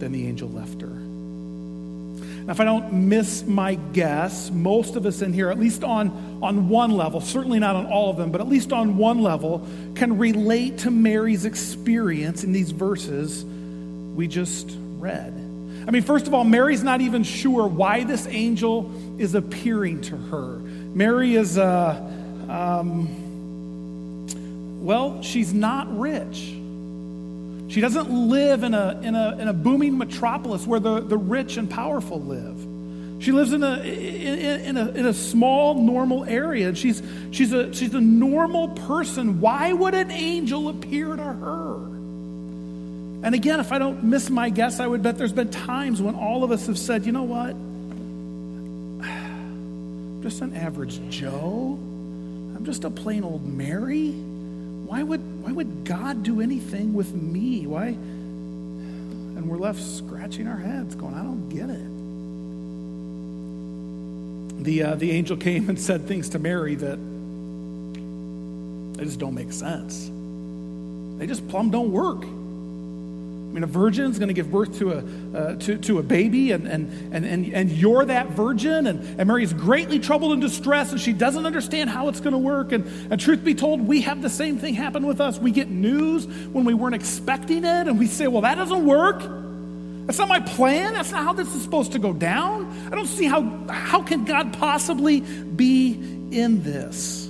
then 0.01 0.13
the 0.13 0.27
angel 0.27 0.49
left 0.49 0.81
her. 0.81 0.89
Now, 0.89 2.53
if 2.53 2.61
I 2.61 2.65
don't 2.65 2.93
miss 3.09 3.43
my 3.45 3.75
guess, 3.75 4.51
most 4.51 4.97
of 4.97 5.07
us 5.07 5.23
in 5.23 5.33
here, 5.33 5.51
at 5.51 5.59
least 5.59 5.83
on, 5.83 6.41
on 6.43 6.69
one 6.69 6.91
level, 6.91 7.23
certainly 7.23 7.59
not 7.59 7.75
on 7.75 7.87
all 7.87 8.11
of 8.11 8.19
them, 8.19 8.31
but 8.31 8.43
at 8.43 8.49
least 8.49 8.73
on 8.73 8.99
one 8.99 9.23
level, 9.23 9.67
can 9.95 10.19
relate 10.19 10.79
to 10.79 10.91
Mary's 10.91 11.47
experience 11.47 12.45
in 12.45 12.53
these 12.53 12.71
verses 12.71 13.45
we 13.45 14.29
just 14.29 14.77
read. 14.99 15.33
I 15.87 15.91
mean, 15.91 16.03
first 16.03 16.27
of 16.27 16.35
all, 16.35 16.45
Mary's 16.45 16.83
not 16.83 17.01
even 17.01 17.25
sure 17.25 17.67
why 17.67 18.05
this 18.05 18.27
angel 18.27 18.91
is 19.19 19.35
appearing 19.35 20.03
to 20.03 20.17
her. 20.17 20.61
Mary 20.95 21.35
is, 21.35 21.59
uh, 21.59 22.01
um, 22.49 23.09
well, 24.85 25.23
she's 25.23 25.53
not 25.53 25.99
rich. 25.99 26.55
She 27.69 27.81
doesn't 27.81 28.11
live 28.11 28.63
in 28.63 28.75
a, 28.75 29.01
in 29.03 29.17
a, 29.17 29.37
in 29.39 29.49
a 29.49 29.53
booming 29.53 29.99
metropolis 29.99 30.67
where 30.67 30.79
the, 30.79 31.01
the 31.01 31.19
rich 31.19 31.57
and 31.57 31.69
powerful 31.69 32.21
live. 32.21 32.57
She 33.23 33.33
lives 33.33 33.53
in 33.53 33.65
a, 33.65 33.79
in, 33.81 34.61
in, 34.61 34.77
a, 34.77 34.89
in 34.91 35.07
a 35.07 35.15
small, 35.15 35.75
normal 35.75 36.25
area. 36.27 36.69
And 36.69 36.79
she's, 36.79 37.03
she's, 37.33 37.53
a, 37.53 37.73
she's 37.75 37.95
a 37.95 38.01
normal 38.01 38.69
person. 38.69 39.41
Why 39.41 39.73
would 39.73 39.95
an 39.95 40.11
angel 40.11 40.69
appear 40.69 41.17
to 41.17 41.23
her? 41.23 41.75
And 43.25 43.35
again, 43.35 43.59
if 43.59 43.73
I 43.73 43.79
don't 43.79 44.05
miss 44.05 44.29
my 44.29 44.51
guess, 44.51 44.79
I 44.79 44.87
would 44.87 45.03
bet 45.03 45.17
there's 45.17 45.33
been 45.33 45.51
times 45.51 46.03
when 46.03 46.15
all 46.15 46.45
of 46.45 46.53
us 46.53 46.67
have 46.67 46.79
said, 46.79 47.07
you 47.07 47.13
know 47.13 47.23
what? 47.23 47.57
Just 50.25 50.41
an 50.41 50.57
average 50.57 50.99
Joe. 51.11 51.79
I'm 51.79 52.65
just 52.65 52.83
a 52.83 52.91
plain 52.91 53.23
old 53.23 53.47
Mary 53.47 54.13
why 54.95 55.03
would, 55.03 55.43
why 55.43 55.51
would 55.51 55.85
God 55.85 56.23
do 56.23 56.41
anything 56.41 56.95
with 56.95 57.13
me? 57.13 57.67
Why? 57.67 57.87
And 57.87 59.49
we're 59.49 59.59
left 59.59 59.83
scratching 59.83 60.47
our 60.47 60.59
heads, 60.59 60.95
going, 60.95 61.15
I 61.15 61.23
don't 61.23 61.49
get 61.49 61.71
it. 61.71 61.89
The, 64.65 64.83
uh, 64.83 64.97
the 64.97 65.11
angel 65.11 65.37
came 65.37 65.69
and 65.69 65.81
said 65.81 66.07
things 66.07 66.29
to 66.31 66.39
Mary 66.39 66.77
that 66.77 66.99
they 68.99 69.05
just 69.05 69.19
don't 69.19 69.35
make 69.35 69.53
sense. 69.53 70.09
They 71.19 71.27
just 71.27 71.49
plumb 71.49 71.71
don't 71.71 71.91
work. 71.91 72.25
I 73.55 73.57
mean, 73.57 73.63
a 73.63 73.69
virgin 73.69 74.11
is 74.11 74.19
going 74.19 74.31
to 74.31 74.35
give 74.35 74.51
birth 74.51 74.81
to 74.81 74.91
a, 74.95 75.39
uh, 75.39 75.55
to, 75.55 75.79
to 75.79 76.01
a 76.01 76.03
baby, 76.03 76.51
and, 76.51 76.67
and, 76.67 77.15
and, 77.15 77.25
and, 77.25 77.55
and 77.55 77.71
you're 77.71 78.05
that 78.05 78.31
virgin. 78.31 78.89
And, 78.89 78.99
and 79.17 79.29
Mary 79.29 79.45
is 79.45 79.53
greatly 79.53 80.01
troubled 80.01 80.33
and 80.33 80.43
distressed, 80.43 80.91
and 80.91 81.01
she 81.01 81.13
doesn't 81.13 81.47
understand 81.47 81.89
how 81.89 82.09
it's 82.09 82.19
going 82.19 82.33
to 82.33 82.39
work. 82.39 82.73
And, 82.73 82.85
and 83.13 83.21
truth 83.21 83.45
be 83.45 83.55
told, 83.55 83.81
we 83.81 84.01
have 84.01 84.23
the 84.23 84.29
same 84.29 84.59
thing 84.59 84.75
happen 84.75 85.07
with 85.07 85.21
us. 85.21 85.39
We 85.39 85.53
get 85.53 85.71
news 85.71 86.27
when 86.27 86.65
we 86.65 86.75
weren't 86.75 86.97
expecting 86.97 87.59
it, 87.59 87.87
and 87.87 87.97
we 87.97 88.09
say, 88.09 88.27
well, 88.27 88.43
that 88.43 88.57
doesn't 88.57 88.85
work. 88.85 89.23
That's 90.07 90.19
not 90.19 90.29
my 90.29 90.41
plan. 90.41 90.95
That's 90.95 91.13
not 91.13 91.23
how 91.23 91.33
this 91.33 91.55
is 91.55 91.63
supposed 91.63 91.93
to 91.93 92.01
go 92.01 92.13
down. 92.13 92.89
I 92.91 92.97
don't 92.97 93.07
see 93.07 93.27
how, 93.27 93.43
how 93.69 94.03
can 94.03 94.25
God 94.25 94.53
possibly 94.55 95.21
be 95.21 95.93
in 96.33 96.65
this? 96.65 97.29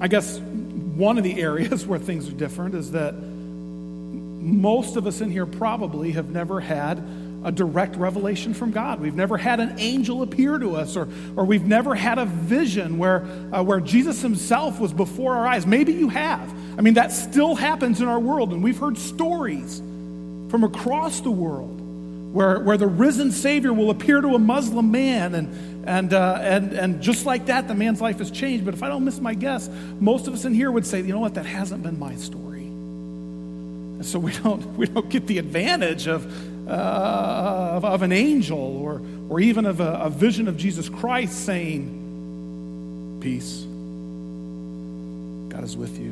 I 0.00 0.08
guess 0.08 0.40
one 0.94 1.18
of 1.18 1.24
the 1.24 1.40
areas 1.40 1.86
where 1.86 1.98
things 1.98 2.28
are 2.28 2.32
different 2.32 2.74
is 2.74 2.92
that 2.92 3.14
most 3.14 4.96
of 4.96 5.06
us 5.06 5.20
in 5.20 5.30
here 5.30 5.46
probably 5.46 6.12
have 6.12 6.30
never 6.30 6.60
had 6.60 7.02
a 7.44 7.50
direct 7.52 7.96
revelation 7.96 8.54
from 8.54 8.70
God. 8.70 9.00
We've 9.00 9.14
never 9.14 9.36
had 9.36 9.60
an 9.60 9.78
angel 9.78 10.22
appear 10.22 10.58
to 10.58 10.76
us, 10.76 10.96
or, 10.96 11.08
or 11.36 11.44
we've 11.44 11.64
never 11.64 11.94
had 11.94 12.18
a 12.18 12.24
vision 12.24 12.98
where, 12.98 13.24
uh, 13.52 13.62
where 13.62 13.80
Jesus 13.80 14.22
himself 14.22 14.78
was 14.78 14.92
before 14.92 15.36
our 15.36 15.46
eyes. 15.46 15.66
Maybe 15.66 15.92
you 15.92 16.08
have. 16.08 16.52
I 16.78 16.82
mean, 16.82 16.94
that 16.94 17.12
still 17.12 17.54
happens 17.54 18.00
in 18.00 18.08
our 18.08 18.20
world, 18.20 18.52
and 18.52 18.62
we've 18.62 18.78
heard 18.78 18.96
stories 18.96 19.78
from 19.78 20.64
across 20.64 21.20
the 21.20 21.30
world 21.30 21.80
where, 22.32 22.60
where 22.60 22.76
the 22.76 22.86
risen 22.86 23.30
Savior 23.30 23.72
will 23.72 23.90
appear 23.90 24.20
to 24.20 24.28
a 24.28 24.38
Muslim 24.38 24.90
man 24.90 25.34
and, 25.34 25.48
and, 25.84 26.12
uh, 26.14 26.38
and, 26.40 26.72
and 26.72 27.00
just 27.00 27.26
like 27.26 27.46
that, 27.46 27.66
the 27.66 27.74
man's 27.74 28.00
life 28.00 28.18
has 28.18 28.30
changed. 28.30 28.64
But 28.64 28.74
if 28.74 28.82
I 28.82 28.88
don't 28.88 29.04
miss 29.04 29.20
my 29.20 29.34
guess, 29.34 29.68
most 30.00 30.28
of 30.28 30.34
us 30.34 30.44
in 30.44 30.54
here 30.54 30.70
would 30.70 30.86
say, 30.86 31.00
you 31.00 31.12
know 31.12 31.20
what, 31.20 31.34
that 31.34 31.46
hasn't 31.46 31.82
been 31.82 31.98
my 31.98 32.14
story. 32.16 32.62
And 32.62 34.06
so 34.06 34.18
we 34.18 34.32
don't, 34.32 34.64
we 34.76 34.86
don't 34.86 35.08
get 35.08 35.26
the 35.26 35.38
advantage 35.38 36.06
of, 36.06 36.26
uh, 36.68 36.72
of, 36.72 37.84
of, 37.84 38.02
an 38.02 38.12
angel 38.12 38.58
or, 38.58 39.02
or 39.28 39.40
even 39.40 39.66
of 39.66 39.80
a, 39.80 39.94
a 39.94 40.10
vision 40.10 40.46
of 40.46 40.56
Jesus 40.56 40.88
Christ 40.88 41.44
saying, 41.44 41.98
Peace, 43.20 43.62
God 45.52 45.64
is 45.64 45.76
with 45.76 45.98
you. 45.98 46.10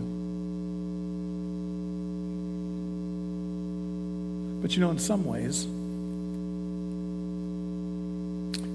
But 4.60 4.74
you 4.74 4.80
know, 4.80 4.90
in 4.90 4.98
some 4.98 5.24
ways, 5.24 5.66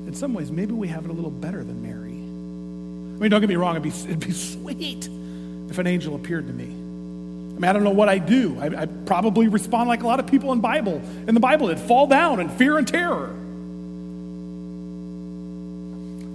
in 0.08 0.14
some 0.14 0.34
ways, 0.34 0.52
maybe 0.52 0.74
we 0.74 0.88
have 0.88 1.06
it 1.06 1.10
a 1.10 1.14
little 1.14 1.32
better 1.32 1.64
than 1.64 1.82
Mary. 1.82 2.12
I 2.12 3.20
mean, 3.20 3.32
don't 3.32 3.42
get 3.42 3.50
me 3.50 3.56
wrong, 3.56 3.76
it'd 3.76 3.84
be, 3.84 3.90
it'd 3.90 4.20
be 4.20 4.32
sweet 4.34 5.10
if 5.70 5.78
an 5.78 5.88
angel 5.88 6.16
appeared 6.16 6.48
to 6.48 6.54
me. 6.54 6.66
I 6.66 7.58
mean, 7.58 7.64
I 7.64 7.74
don't 7.74 7.86
know 7.86 7.92
what 7.92 8.10
I 8.10 8.18
do. 8.18 8.58
I, 8.60 8.84
I 8.84 8.86
probably 8.86 9.48
respond 9.48 9.88
like 9.88 10.04
a 10.04 10.08
lot 10.08 10.20
of 10.20 10.28
people 10.28 10.52
in 10.52 10.60
Bible. 10.60 11.02
In 11.28 11.34
the 11.34 11.40
Bible, 11.40 11.70
it'd 11.70 11.84
fall 11.86 12.06
down 12.08 12.42
in 12.42 12.50
fear 12.50 12.78
and 12.78 12.86
terror. 12.86 13.34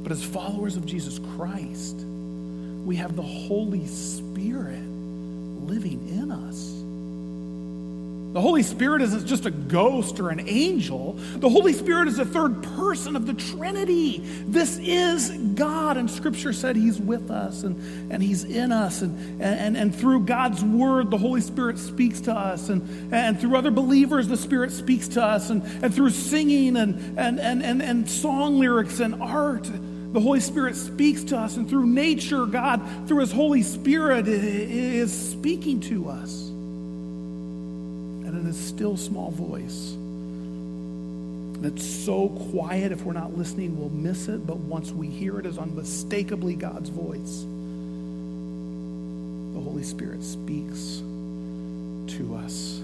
But 0.02 0.12
as 0.12 0.24
followers 0.24 0.76
of 0.76 0.86
Jesus 0.86 1.20
Christ, 1.36 1.96
we 2.84 2.96
have 2.96 3.16
the 3.16 3.22
Holy 3.22 3.86
Spirit 3.86 4.80
living 4.80 6.08
in 6.08 6.32
us. 6.32 6.72
The 8.32 8.40
Holy 8.40 8.62
Spirit 8.62 9.02
isn't 9.02 9.26
just 9.26 9.44
a 9.44 9.50
ghost 9.50 10.20
or 10.20 10.30
an 10.30 10.48
angel. 10.48 11.14
The 11.36 11.48
Holy 11.48 11.72
Spirit 11.72 12.06
is 12.06 12.18
the 12.18 12.24
third 12.24 12.62
person 12.62 13.16
of 13.16 13.26
the 13.26 13.34
Trinity. 13.34 14.18
This 14.46 14.78
is 14.78 15.30
God, 15.30 15.96
and 15.96 16.08
Scripture 16.08 16.52
said 16.52 16.76
He's 16.76 17.00
with 17.00 17.28
us 17.32 17.64
and, 17.64 18.12
and 18.12 18.22
He's 18.22 18.44
in 18.44 18.70
us. 18.70 19.02
And, 19.02 19.42
and, 19.42 19.76
and 19.76 19.92
through 19.92 20.26
God's 20.26 20.62
Word, 20.62 21.10
the 21.10 21.18
Holy 21.18 21.40
Spirit 21.40 21.76
speaks 21.76 22.20
to 22.22 22.32
us. 22.32 22.68
And, 22.68 23.12
and 23.12 23.40
through 23.40 23.56
other 23.56 23.72
believers, 23.72 24.28
the 24.28 24.36
Spirit 24.36 24.70
speaks 24.70 25.08
to 25.08 25.22
us. 25.24 25.50
And, 25.50 25.64
and 25.82 25.92
through 25.92 26.10
singing 26.10 26.76
and, 26.76 27.18
and, 27.18 27.40
and, 27.40 27.64
and, 27.64 27.82
and 27.82 28.08
song 28.08 28.60
lyrics 28.60 29.00
and 29.00 29.20
art, 29.20 29.68
the 30.12 30.20
Holy 30.20 30.40
Spirit 30.40 30.76
speaks 30.76 31.24
to 31.24 31.36
us. 31.36 31.56
And 31.56 31.68
through 31.68 31.86
nature, 31.86 32.46
God, 32.46 32.80
through 33.08 33.20
His 33.22 33.32
Holy 33.32 33.64
Spirit, 33.64 34.28
is 34.28 35.12
speaking 35.12 35.80
to 35.80 36.10
us 36.10 36.49
and 38.34 38.44
in 38.44 38.50
a 38.50 38.54
still 38.54 38.96
small 38.96 39.30
voice. 39.30 39.92
And 41.56 41.66
it's 41.66 41.84
so 41.84 42.28
quiet, 42.52 42.92
if 42.92 43.04
we're 43.04 43.12
not 43.12 43.36
listening, 43.36 43.78
we'll 43.78 43.90
miss 43.90 44.28
it. 44.28 44.46
But 44.46 44.56
once 44.56 44.90
we 44.92 45.08
hear 45.08 45.38
it 45.38 45.46
as 45.46 45.58
unmistakably 45.58 46.54
God's 46.54 46.88
voice, 46.88 47.44
the 49.54 49.60
Holy 49.60 49.82
Spirit 49.82 50.22
speaks 50.22 51.02
to 52.16 52.36
us. 52.42 52.78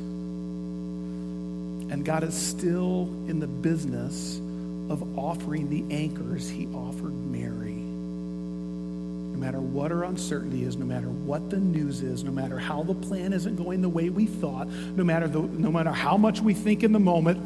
And 1.88 2.04
God 2.04 2.24
is 2.24 2.34
still 2.34 3.08
in 3.28 3.40
the 3.40 3.46
business 3.46 4.38
of 4.90 5.18
offering 5.18 5.70
the 5.70 5.84
anchors 5.94 6.48
He 6.48 6.66
offered 6.66 7.14
Mary 7.14 7.82
no 9.36 9.44
matter 9.44 9.60
what 9.60 9.92
our 9.92 10.04
uncertainty 10.04 10.62
is, 10.62 10.78
no 10.78 10.86
matter 10.86 11.08
what 11.08 11.50
the 11.50 11.58
news 11.58 12.00
is, 12.00 12.24
no 12.24 12.32
matter 12.32 12.58
how 12.58 12.82
the 12.82 12.94
plan 12.94 13.34
isn't 13.34 13.56
going 13.56 13.82
the 13.82 13.88
way 13.88 14.08
we 14.08 14.24
thought, 14.24 14.66
no 14.66 15.04
matter, 15.04 15.28
the, 15.28 15.40
no 15.40 15.70
matter 15.70 15.92
how 15.92 16.16
much 16.16 16.40
we 16.40 16.54
think 16.54 16.82
in 16.82 16.92
the 16.92 16.98
moment, 16.98 17.36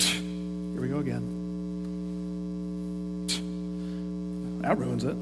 here 0.00 0.80
we 0.80 0.88
go 0.88 1.00
again. 1.00 1.32
That 4.62 4.78
ruins 4.78 5.04
it. 5.04 5.16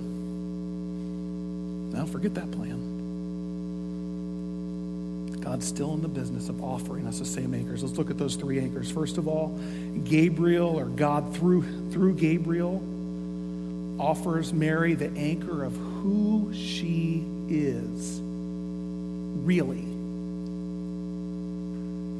Now 1.92 2.06
forget 2.06 2.34
that 2.34 2.49
plan. 2.52 2.90
God's 5.40 5.66
still 5.66 5.92
in 5.94 6.02
the 6.02 6.08
business 6.08 6.49
of 6.49 6.62
offering 6.62 7.08
us 7.08 7.18
the 7.18 7.25
same 7.25 7.52
anchors. 7.52 7.82
Let's 7.82 7.99
look 7.99 8.11
at 8.11 8.18
those 8.18 8.37
three 8.37 8.61
anchors. 8.61 8.92
First 8.92 9.18
of 9.18 9.26
all, 9.26 9.58
Gabriel 10.04 10.78
or 10.78 10.84
God 10.84 11.34
through 11.34 11.90
through 11.90 12.14
Gabriel 12.14 12.80
offers 14.02 14.52
Mary 14.52 14.94
the 14.94 15.11
anchor 15.16 15.62
of 15.62 15.76
who 15.76 16.52
she 16.52 17.25
is, 17.49 18.21
really. 19.44 19.87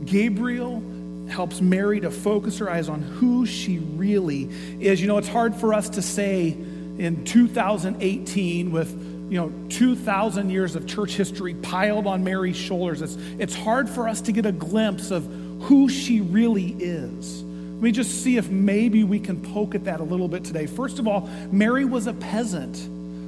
Gabriel 0.05 0.81
helps 1.29 1.61
Mary 1.61 1.99
to 2.01 2.11
focus 2.13 2.59
her 2.59 2.71
eyes 2.71 2.89
on 2.89 3.03
who 3.03 3.47
she 3.47 3.79
really 3.79 4.49
is. 4.81 5.01
You 5.01 5.09
know, 5.09 5.19
it's 5.19 5.29
hard 5.29 5.57
for 5.57 5.75
us 5.75 5.89
to 5.91 6.03
say 6.03 6.51
in 6.51 7.25
2018 7.25 8.71
with 8.71 8.91
you 9.29 9.41
know 9.41 9.53
2000 9.69 10.51
years 10.51 10.77
of 10.77 10.87
church 10.87 11.15
history 11.15 11.55
piled 11.55 12.07
on 12.07 12.23
Mary's 12.23 12.57
shoulders. 12.57 13.03
It's 13.03 13.17
it's 13.41 13.55
hard 13.57 13.91
for 13.91 14.09
us 14.09 14.21
to 14.23 14.33
get 14.33 14.47
a 14.47 14.53
glimpse 14.53 15.11
of 15.11 15.25
who 15.63 15.89
she 15.89 16.21
really 16.21 16.77
is. 16.79 17.43
Let 17.83 17.87
me 17.87 17.93
just 17.95 18.23
see 18.23 18.37
if 18.37 18.49
maybe 18.49 19.03
we 19.03 19.19
can 19.19 19.43
poke 19.43 19.75
at 19.75 19.87
that 19.87 19.99
a 19.99 20.05
little 20.05 20.29
bit 20.29 20.45
today. 20.45 20.67
First 20.67 21.01
of 21.01 21.09
all, 21.09 21.29
Mary 21.51 21.85
was 21.85 22.07
a 22.07 22.13
peasant 22.13 22.77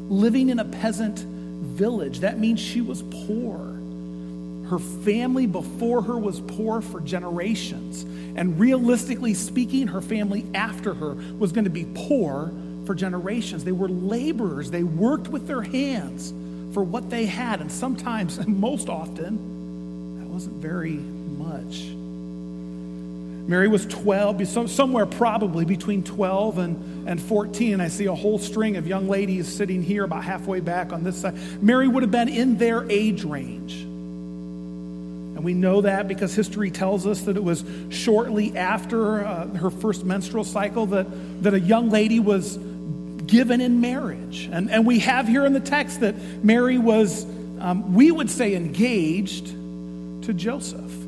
living 0.09 0.49
in 0.49 0.61
a 0.61 0.65
peasant 0.65 1.19
village. 1.19 2.21
That 2.21 2.39
means 2.39 2.61
she 2.61 2.81
was 2.81 3.03
poor. 3.03 3.59
her 4.71 4.79
family 4.79 5.47
before 5.47 6.03
her 6.03 6.17
was 6.17 6.39
poor 6.41 6.81
for 6.81 7.01
generations. 7.01 8.05
And 8.37 8.61
realistically 8.61 9.35
speaking, 9.35 9.89
her 9.89 10.01
family 10.01 10.47
after 10.55 10.95
her 10.95 11.15
was 11.37 11.51
going 11.51 11.65
to 11.65 11.71
be 11.71 11.87
poor 11.93 12.53
for 12.87 12.95
generations. 12.95 13.65
They 13.65 13.73
were 13.73 13.89
laborers, 13.89 14.71
they 14.71 14.85
worked 14.85 15.27
with 15.27 15.49
their 15.49 15.63
hands 15.63 16.33
for 16.73 16.85
what 16.85 17.11
they 17.11 17.27
had. 17.27 17.61
And 17.61 17.73
sometimes, 17.73 18.39
and 18.39 18.57
most 18.61 18.89
often, 18.89 20.21
that 20.21 20.29
wasn't 20.29 20.63
very 20.63 20.93
much. 20.93 22.04
Mary 23.47 23.69
was 23.69 23.85
12, 23.87 24.71
somewhere 24.71 25.05
probably 25.05 25.67
between 25.67 26.03
12 26.03 26.59
and, 26.59 27.09
and 27.09 27.21
14. 27.21 27.75
And 27.75 27.83
I 27.83 27.89
see 27.89 28.07
a 28.07 28.15
whole 28.15 28.39
string 28.39 28.77
of 28.77 28.87
young 28.87 29.07
ladies 29.07 29.47
sitting 29.47 29.83
here 29.83 30.05
about 30.05 30.25
halfway 30.25 30.61
back 30.61 30.93
on 30.93 31.05
this 31.05 31.21
side. 31.21 31.37
Mary 31.63 31.87
would 31.87 32.03
have 32.03 32.11
been 32.11 32.29
in 32.29 32.57
their 32.57 32.91
age 32.91 33.23
range. 33.23 33.75
And 35.35 35.45
we 35.45 35.53
know 35.53 35.83
that 35.83 36.09
because 36.09 36.35
history 36.35 36.71
tells 36.71 37.07
us 37.07 37.23
that 37.23 37.37
it 37.37 37.45
was 37.45 37.65
shortly 37.91 38.57
after 38.57 39.25
uh, 39.27 39.47
her 39.49 39.71
first 39.71 40.05
menstrual 40.05 40.45
cycle 40.45 40.87
that, 40.87 41.07
that 41.43 41.53
a 41.53 41.61
young 41.61 41.91
lady 41.91 42.21
was 42.21 42.57
given 43.27 43.61
in 43.61 43.81
marriage. 43.83 44.49
And, 44.51 44.71
and 44.71 44.87
we 44.87 45.01
have 45.01 45.29
here 45.29 45.45
in 45.45 45.53
the 45.53 45.61
text 45.61 46.01
that 46.01 46.15
Mary 46.43 46.79
was, 46.79 47.25
um, 47.59 47.95
we 47.95 48.11
would 48.11 48.31
say, 48.31 48.55
engaged 48.55 49.49
to 50.23 50.33
Joseph. 50.33 51.04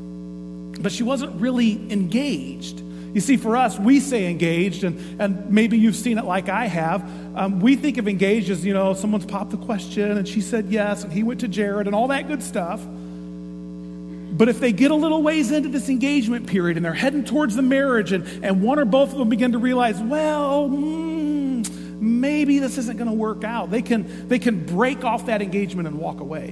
But 0.79 0.91
she 0.91 1.03
wasn't 1.03 1.39
really 1.41 1.73
engaged. 1.91 2.81
You 3.13 3.21
see, 3.21 3.37
for 3.37 3.57
us, 3.57 3.79
we 3.79 3.99
say 3.99 4.29
engaged, 4.29 4.83
and, 4.83 5.19
and 5.19 5.49
maybe 5.49 5.77
you've 5.79 5.95
seen 5.95 6.17
it 6.17 6.25
like 6.25 6.49
I 6.49 6.67
have. 6.67 7.01
Um, 7.35 7.59
we 7.59 7.75
think 7.75 7.97
of 7.97 8.07
engaged 8.07 8.49
as, 8.51 8.63
you 8.63 8.73
know, 8.73 8.93
someone's 8.93 9.25
popped 9.25 9.51
the 9.51 9.57
question 9.57 10.17
and 10.17 10.27
she 10.27 10.41
said 10.41 10.67
yes, 10.67 11.03
and 11.03 11.11
he 11.11 11.23
went 11.23 11.39
to 11.39 11.47
Jared, 11.47 11.87
and 11.87 11.95
all 11.95 12.09
that 12.09 12.27
good 12.27 12.43
stuff. 12.43 12.79
But 12.85 14.49
if 14.49 14.59
they 14.59 14.71
get 14.71 14.91
a 14.91 14.95
little 14.95 15.23
ways 15.23 15.51
into 15.51 15.69
this 15.69 15.89
engagement 15.89 16.45
period 16.45 16.77
and 16.77 16.85
they're 16.85 16.93
heading 16.93 17.25
towards 17.25 17.55
the 17.55 17.63
marriage, 17.63 18.11
and, 18.11 18.27
and 18.43 18.61
one 18.61 18.77
or 18.77 18.85
both 18.85 19.13
of 19.13 19.17
them 19.17 19.29
begin 19.29 19.53
to 19.53 19.57
realize, 19.57 19.99
well, 19.99 20.69
mm, 20.69 21.67
maybe 21.99 22.59
this 22.59 22.77
isn't 22.77 22.97
going 22.97 23.09
to 23.09 23.15
work 23.15 23.43
out, 23.43 23.71
they 23.71 23.81
can, 23.81 24.27
they 24.27 24.37
can 24.37 24.63
break 24.63 25.03
off 25.03 25.25
that 25.25 25.41
engagement 25.41 25.87
and 25.87 25.97
walk 25.97 26.19
away. 26.19 26.51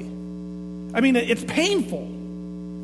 I 0.95 1.01
mean, 1.01 1.15
it's 1.15 1.43
painful. 1.43 2.11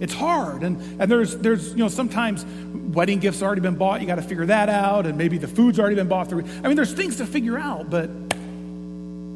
It's 0.02 0.14
hard. 0.14 0.64
And, 0.64 0.82
and 1.00 1.10
there's, 1.10 1.38
there's, 1.38 1.70
you 1.70 1.78
know, 1.78 1.88
sometimes 1.88 2.44
wedding 2.74 3.20
gifts 3.20 3.44
already 3.44 3.62
been 3.62 3.76
bought. 3.76 4.02
You 4.02 4.08
got 4.08 4.16
to 4.16 4.24
figure 4.24 4.48
that 4.48 4.68
out. 4.68 5.06
And 5.06 5.16
maybe 5.16 5.38
the 5.38 5.48
food's 5.48 5.80
already 5.80 5.96
been 5.96 6.08
bought 6.08 6.28
through. 6.28 6.44
I 6.64 6.68
mean, 6.68 6.76
there's 6.76 6.92
things 6.92 7.18
to 7.18 7.26
figure 7.28 7.58
out, 7.58 7.92
but 7.92 8.08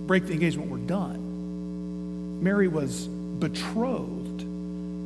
break 0.07 0.25
the 0.25 0.33
engagement, 0.33 0.71
we're 0.71 0.79
done. 0.79 2.43
Mary 2.43 2.67
was 2.67 3.07
betrothed 3.07 4.39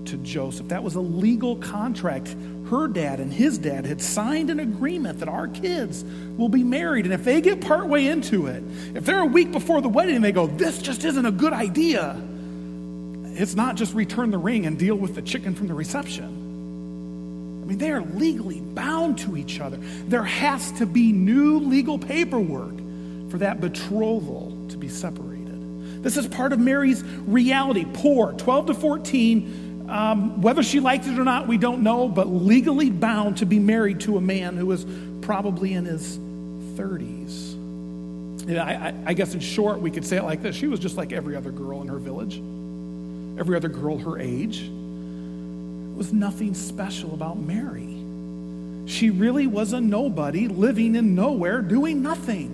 to 0.07 0.17
Joseph. 0.23 0.69
That 0.69 0.81
was 0.81 0.95
a 0.95 1.01
legal 1.01 1.57
contract. 1.57 2.35
Her 2.69 2.87
dad 2.87 3.19
and 3.19 3.31
his 3.31 3.57
dad 3.57 3.85
had 3.85 4.01
signed 4.01 4.49
an 4.49 4.61
agreement 4.61 5.19
that 5.19 5.27
our 5.27 5.49
kids 5.49 6.05
will 6.37 6.49
be 6.49 6.63
married. 6.63 7.03
And 7.03 7.13
if 7.13 7.25
they 7.25 7.41
get 7.41 7.59
partway 7.59 8.05
into 8.05 8.47
it, 8.47 8.63
if 8.95 9.05
they're 9.05 9.19
a 9.19 9.25
week 9.25 9.51
before 9.51 9.81
the 9.81 9.89
wedding 9.89 10.15
and 10.15 10.23
they 10.23 10.31
go, 10.31 10.47
this 10.47 10.81
just 10.81 11.03
isn't 11.03 11.25
a 11.25 11.31
good 11.31 11.53
idea, 11.53 12.15
it's 13.33 13.55
not 13.55 13.75
just 13.75 13.93
return 13.93 14.31
the 14.31 14.38
ring 14.38 14.65
and 14.65 14.77
deal 14.77 14.95
with 14.95 15.15
the 15.15 15.21
chicken 15.21 15.55
from 15.55 15.67
the 15.67 15.74
reception. 15.74 16.25
I 16.25 17.65
mean, 17.65 17.77
they 17.77 17.91
are 17.91 18.01
legally 18.01 18.62
bound 18.62 19.19
to 19.19 19.38
each 19.38 19.59
other. 19.59 19.77
There 19.77 20.24
has 20.24 20.71
to 20.74 20.86
be 20.86 21.12
new 21.12 21.59
legal 21.59 22.00
paperwork 22.00 22.75
for 23.29 23.38
that 23.39 23.62
betrothal 23.62 24.67
to 24.69 24.77
be 24.77 24.89
separated. 24.89 26.03
This 26.03 26.17
is 26.17 26.27
part 26.27 26.53
of 26.53 26.59
Mary's 26.59 27.03
reality. 27.03 27.86
Poor, 27.93 28.33
12 28.33 28.67
to 28.67 28.74
14, 28.74 29.86
um, 29.89 30.41
whether 30.41 30.63
she 30.63 30.79
liked 30.79 31.05
it 31.05 31.19
or 31.19 31.24
not, 31.24 31.48
we 31.48 31.57
don't 31.57 31.83
know, 31.83 32.07
but 32.07 32.27
legally 32.27 32.89
bound 32.89 33.37
to 33.37 33.46
be 33.46 33.59
married 33.59 34.00
to 34.01 34.18
a 34.18 34.22
man 34.22 34.55
who 34.55 34.65
was 34.65 34.85
probably 35.22 35.74
in 35.74 35.85
his 35.85 36.18
30s. 36.77 37.55
I, 38.57 38.89
I, 38.89 38.94
I 39.07 39.13
guess 39.13 39.33
in 39.33 39.42
short, 39.42 39.79
we 39.79 39.92
could 39.92 40.05
say 40.05 40.18
it 40.18 40.24
like 40.24 40.42
this 40.42 40.55
she 40.55 40.68
was 40.68 40.79
just 40.79 40.98
like 40.98 41.11
every 41.11 41.35
other 41.35 41.51
girl 41.51 41.81
in 41.81 41.87
her 41.87 42.00
village 42.00 42.42
every 43.39 43.55
other 43.55 43.69
girl 43.69 43.97
her 43.97 44.19
age. 44.19 44.59
There 44.59 45.97
was 45.97 46.11
nothing 46.13 46.53
special 46.53 47.13
about 47.13 47.39
Mary. 47.39 47.95
She 48.85 49.09
really 49.09 49.47
was 49.47 49.73
a 49.73 49.79
nobody 49.79 50.47
living 50.47 50.95
in 50.95 51.15
nowhere 51.15 51.61
doing 51.61 52.01
nothing. 52.01 52.47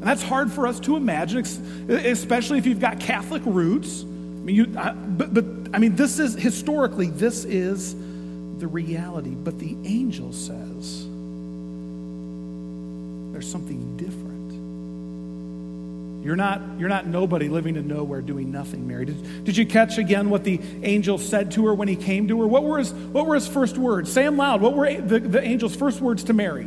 And 0.00 0.02
that's 0.02 0.22
hard 0.22 0.50
for 0.50 0.66
us 0.66 0.80
to 0.80 0.96
imagine, 0.96 1.44
especially 1.88 2.58
if 2.58 2.66
you've 2.66 2.80
got 2.80 2.98
Catholic 2.98 3.42
roots. 3.44 4.02
I 4.02 4.04
mean, 4.44 4.56
you, 4.56 4.74
I, 4.76 4.92
but, 4.92 5.32
but 5.32 5.44
I 5.72 5.78
mean, 5.78 5.94
this 5.94 6.18
is 6.18 6.34
historically, 6.34 7.10
this 7.10 7.44
is 7.44 7.94
the 8.58 8.66
reality. 8.66 9.36
But 9.36 9.60
the 9.60 9.76
angel 9.84 10.32
says 10.32 11.06
there's 13.32 13.48
something 13.48 13.96
different. 13.96 14.41
You're 16.22 16.36
not, 16.36 16.60
you're 16.78 16.88
not 16.88 17.06
nobody 17.06 17.48
living 17.48 17.74
in 17.74 17.88
nowhere 17.88 18.20
doing 18.20 18.52
nothing, 18.52 18.86
Mary. 18.86 19.06
Did, 19.06 19.44
did 19.44 19.56
you 19.56 19.66
catch 19.66 19.98
again 19.98 20.30
what 20.30 20.44
the 20.44 20.60
angel 20.82 21.18
said 21.18 21.50
to 21.52 21.66
her 21.66 21.74
when 21.74 21.88
he 21.88 21.96
came 21.96 22.28
to 22.28 22.40
her? 22.40 22.46
What 22.46 22.62
were 22.62 22.78
his, 22.78 22.92
what 22.92 23.26
were 23.26 23.34
his 23.34 23.48
first 23.48 23.76
words? 23.76 24.12
Say 24.12 24.22
them 24.22 24.36
loud. 24.36 24.60
What 24.60 24.74
were 24.74 24.94
the, 24.94 25.18
the 25.18 25.40
angel's 25.40 25.74
first 25.74 26.00
words 26.00 26.24
to 26.24 26.32
Mary? 26.32 26.66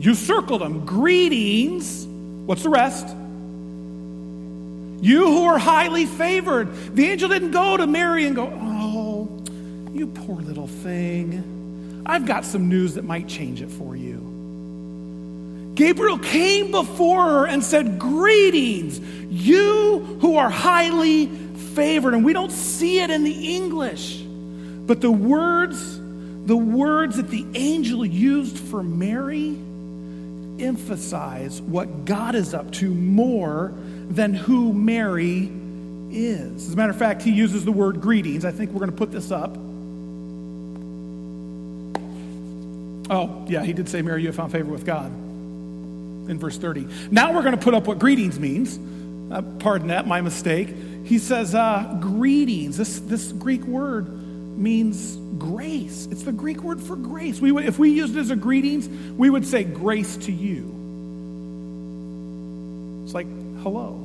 You 0.00 0.14
circled 0.14 0.60
them. 0.60 0.86
Greetings. 0.86 2.06
What's 2.46 2.62
the 2.62 2.68
rest? 2.68 3.08
You 5.04 5.26
who 5.26 5.44
are 5.44 5.58
highly 5.58 6.06
favored. 6.06 6.72
The 6.94 7.10
angel 7.10 7.28
didn't 7.28 7.50
go 7.50 7.76
to 7.76 7.86
Mary 7.86 8.24
and 8.26 8.36
go, 8.36 8.46
Oh, 8.52 9.42
you 9.92 10.06
poor 10.06 10.40
little 10.40 10.68
thing. 10.68 12.02
I've 12.06 12.26
got 12.26 12.44
some 12.44 12.68
news 12.68 12.94
that 12.94 13.04
might 13.04 13.26
change 13.26 13.62
it 13.62 13.70
for 13.70 13.96
you. 13.96 14.33
Gabriel 15.74 16.18
came 16.18 16.70
before 16.70 17.24
her 17.24 17.46
and 17.46 17.62
said, 17.62 17.98
Greetings, 17.98 19.00
you 19.28 20.18
who 20.20 20.36
are 20.36 20.50
highly 20.50 21.26
favored. 21.26 22.14
And 22.14 22.24
we 22.24 22.32
don't 22.32 22.52
see 22.52 23.00
it 23.00 23.10
in 23.10 23.24
the 23.24 23.56
English, 23.56 24.22
but 24.22 25.00
the 25.00 25.10
words, 25.10 25.98
the 26.46 26.56
words 26.56 27.16
that 27.16 27.28
the 27.28 27.44
angel 27.54 28.06
used 28.06 28.58
for 28.58 28.82
Mary 28.82 29.56
emphasize 30.60 31.60
what 31.60 32.04
God 32.04 32.36
is 32.36 32.54
up 32.54 32.70
to 32.72 32.88
more 32.88 33.72
than 34.08 34.32
who 34.32 34.72
Mary 34.72 35.50
is. 36.10 36.68
As 36.68 36.72
a 36.74 36.76
matter 36.76 36.92
of 36.92 36.98
fact, 36.98 37.22
he 37.22 37.32
uses 37.32 37.64
the 37.64 37.72
word 37.72 38.00
greetings. 38.00 38.44
I 38.44 38.52
think 38.52 38.70
we're 38.70 38.78
going 38.78 38.92
to 38.92 38.96
put 38.96 39.10
this 39.10 39.32
up. 39.32 39.56
Oh, 43.10 43.44
yeah, 43.48 43.64
he 43.64 43.72
did 43.72 43.88
say, 43.88 44.00
Mary, 44.00 44.22
you 44.22 44.28
have 44.28 44.36
found 44.36 44.52
favor 44.52 44.70
with 44.70 44.86
God 44.86 45.12
in 46.28 46.38
verse 46.38 46.58
30. 46.58 46.86
Now 47.10 47.32
we're 47.32 47.42
going 47.42 47.56
to 47.56 47.62
put 47.62 47.74
up 47.74 47.86
what 47.86 47.98
greetings 47.98 48.38
means. 48.38 48.78
Uh, 49.32 49.42
pardon 49.58 49.88
that, 49.88 50.06
my 50.06 50.20
mistake. 50.20 50.74
He 51.04 51.18
says, 51.18 51.54
uh, 51.54 51.98
greetings. 52.00 52.76
This, 52.76 53.00
this 53.00 53.32
Greek 53.32 53.62
word 53.64 54.08
means 54.56 55.16
grace. 55.38 56.08
It's 56.10 56.22
the 56.22 56.32
Greek 56.32 56.62
word 56.62 56.80
for 56.80 56.96
grace. 56.96 57.40
We 57.40 57.52
would, 57.52 57.66
if 57.66 57.78
we 57.78 57.90
used 57.90 58.16
it 58.16 58.20
as 58.20 58.30
a 58.30 58.36
greetings, 58.36 58.88
we 58.88 59.28
would 59.30 59.46
say 59.46 59.64
grace 59.64 60.16
to 60.18 60.32
you. 60.32 60.70
It's 63.04 63.14
like 63.14 63.26
hello, 63.62 63.92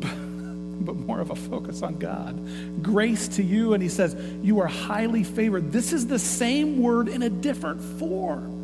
but 0.00 0.96
more 0.96 1.20
of 1.20 1.30
a 1.30 1.36
focus 1.36 1.82
on 1.82 1.98
God. 1.98 2.82
Grace 2.82 3.28
to 3.28 3.42
you, 3.42 3.74
and 3.74 3.82
he 3.82 3.88
says, 3.88 4.14
You 4.42 4.60
are 4.60 4.66
highly 4.66 5.24
favored. 5.24 5.72
This 5.72 5.92
is 5.92 6.06
the 6.06 6.18
same 6.18 6.80
word 6.80 7.08
in 7.08 7.22
a 7.22 7.30
different 7.30 7.80
form. 7.98 8.59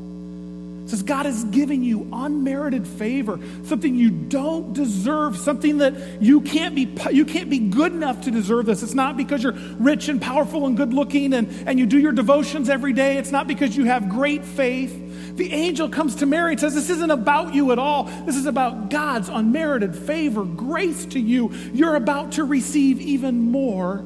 Says 0.87 1.03
God 1.03 1.27
is 1.27 1.45
giving 1.45 1.83
you 1.83 2.09
unmerited 2.13 2.87
favor, 2.87 3.41
something 3.65 3.97
you 3.97 4.11
don't 4.11 4.73
deserve, 4.73 5.37
something 5.37 5.79
that 5.79 6.23
you 6.23 6.41
can't 6.41 6.75
be 6.75 6.89
you 7.13 7.25
can't 7.25 7.51
be 7.51 7.59
good 7.59 7.93
enough 7.93 8.23
to 8.23 8.31
deserve 8.31 8.67
this. 8.67 8.83
It's 8.85 8.95
not 8.95 9.17
because 9.17 9.43
you're 9.43 9.57
rich 9.79 10.09
and 10.09 10.23
powerful 10.23 10.67
and 10.67 10.77
good 10.77 10.95
looking 10.95 11.33
and, 11.35 11.49
and 11.67 11.79
you 11.79 11.87
do 11.87 11.99
your 11.99 12.13
devotions 12.13 12.69
every 12.69 12.93
day. 12.93 13.17
It's 13.19 13.33
not 13.33 13.49
because 13.49 13.77
you 13.77 13.85
have 13.87 14.09
great 14.09 14.45
faith. 14.45 15.37
The 15.37 15.53
angel 15.53 15.89
comes 15.89 16.17
to 16.17 16.27
Mary 16.27 16.53
and 16.53 16.61
says, 16.61 16.75
This 16.75 16.89
isn't 16.89 17.11
about 17.11 17.55
you 17.55 17.73
at 17.73 17.79
all. 17.79 18.05
This 18.05 18.37
is 18.37 18.47
about 18.47 18.89
God's 18.89 19.29
unmerited 19.29 19.95
favor, 19.95 20.45
grace 20.45 21.05
to 21.07 21.21
you. 21.21 21.53
You're 21.75 21.97
about 21.97 22.33
to 22.33 22.45
receive 22.45 23.01
even 23.01 23.51
more 23.51 24.05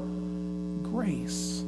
grace. 0.83 1.60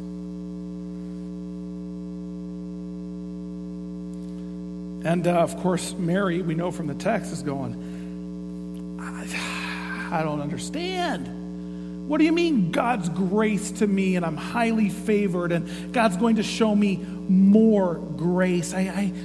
And 5.04 5.26
uh, 5.26 5.32
of 5.32 5.56
course, 5.58 5.94
Mary, 5.94 6.42
we 6.42 6.54
know 6.54 6.70
from 6.70 6.86
the 6.86 6.94
text, 6.94 7.32
is 7.32 7.42
going, 7.42 8.98
I, 9.00 10.20
I 10.20 10.22
don't 10.22 10.40
understand. 10.40 12.08
What 12.08 12.18
do 12.18 12.24
you 12.24 12.32
mean 12.32 12.72
God's 12.72 13.08
grace 13.08 13.70
to 13.72 13.86
me 13.86 14.16
and 14.16 14.26
I'm 14.26 14.36
highly 14.36 14.90
favored 14.90 15.52
and 15.52 15.92
God's 15.92 16.16
going 16.16 16.36
to 16.36 16.42
show 16.42 16.74
me 16.74 16.96
more 16.96 17.94
grace? 17.94 18.74
I, 18.74 18.80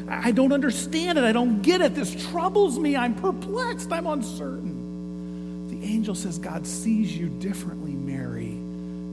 I, 0.07 0.27
I 0.27 0.31
don't 0.31 0.53
understand 0.53 1.17
it. 1.17 1.23
I 1.23 1.31
don't 1.31 1.61
get 1.61 1.81
it. 1.81 1.95
This 1.95 2.29
troubles 2.31 2.79
me. 2.79 2.95
I'm 2.95 3.15
perplexed. 3.15 3.91
I'm 3.91 4.07
uncertain. 4.07 5.69
The 5.69 5.85
angel 5.85 6.15
says, 6.15 6.39
God 6.39 6.65
sees 6.65 7.15
you 7.15 7.27
differently, 7.27 7.91
Mary, 7.91 8.51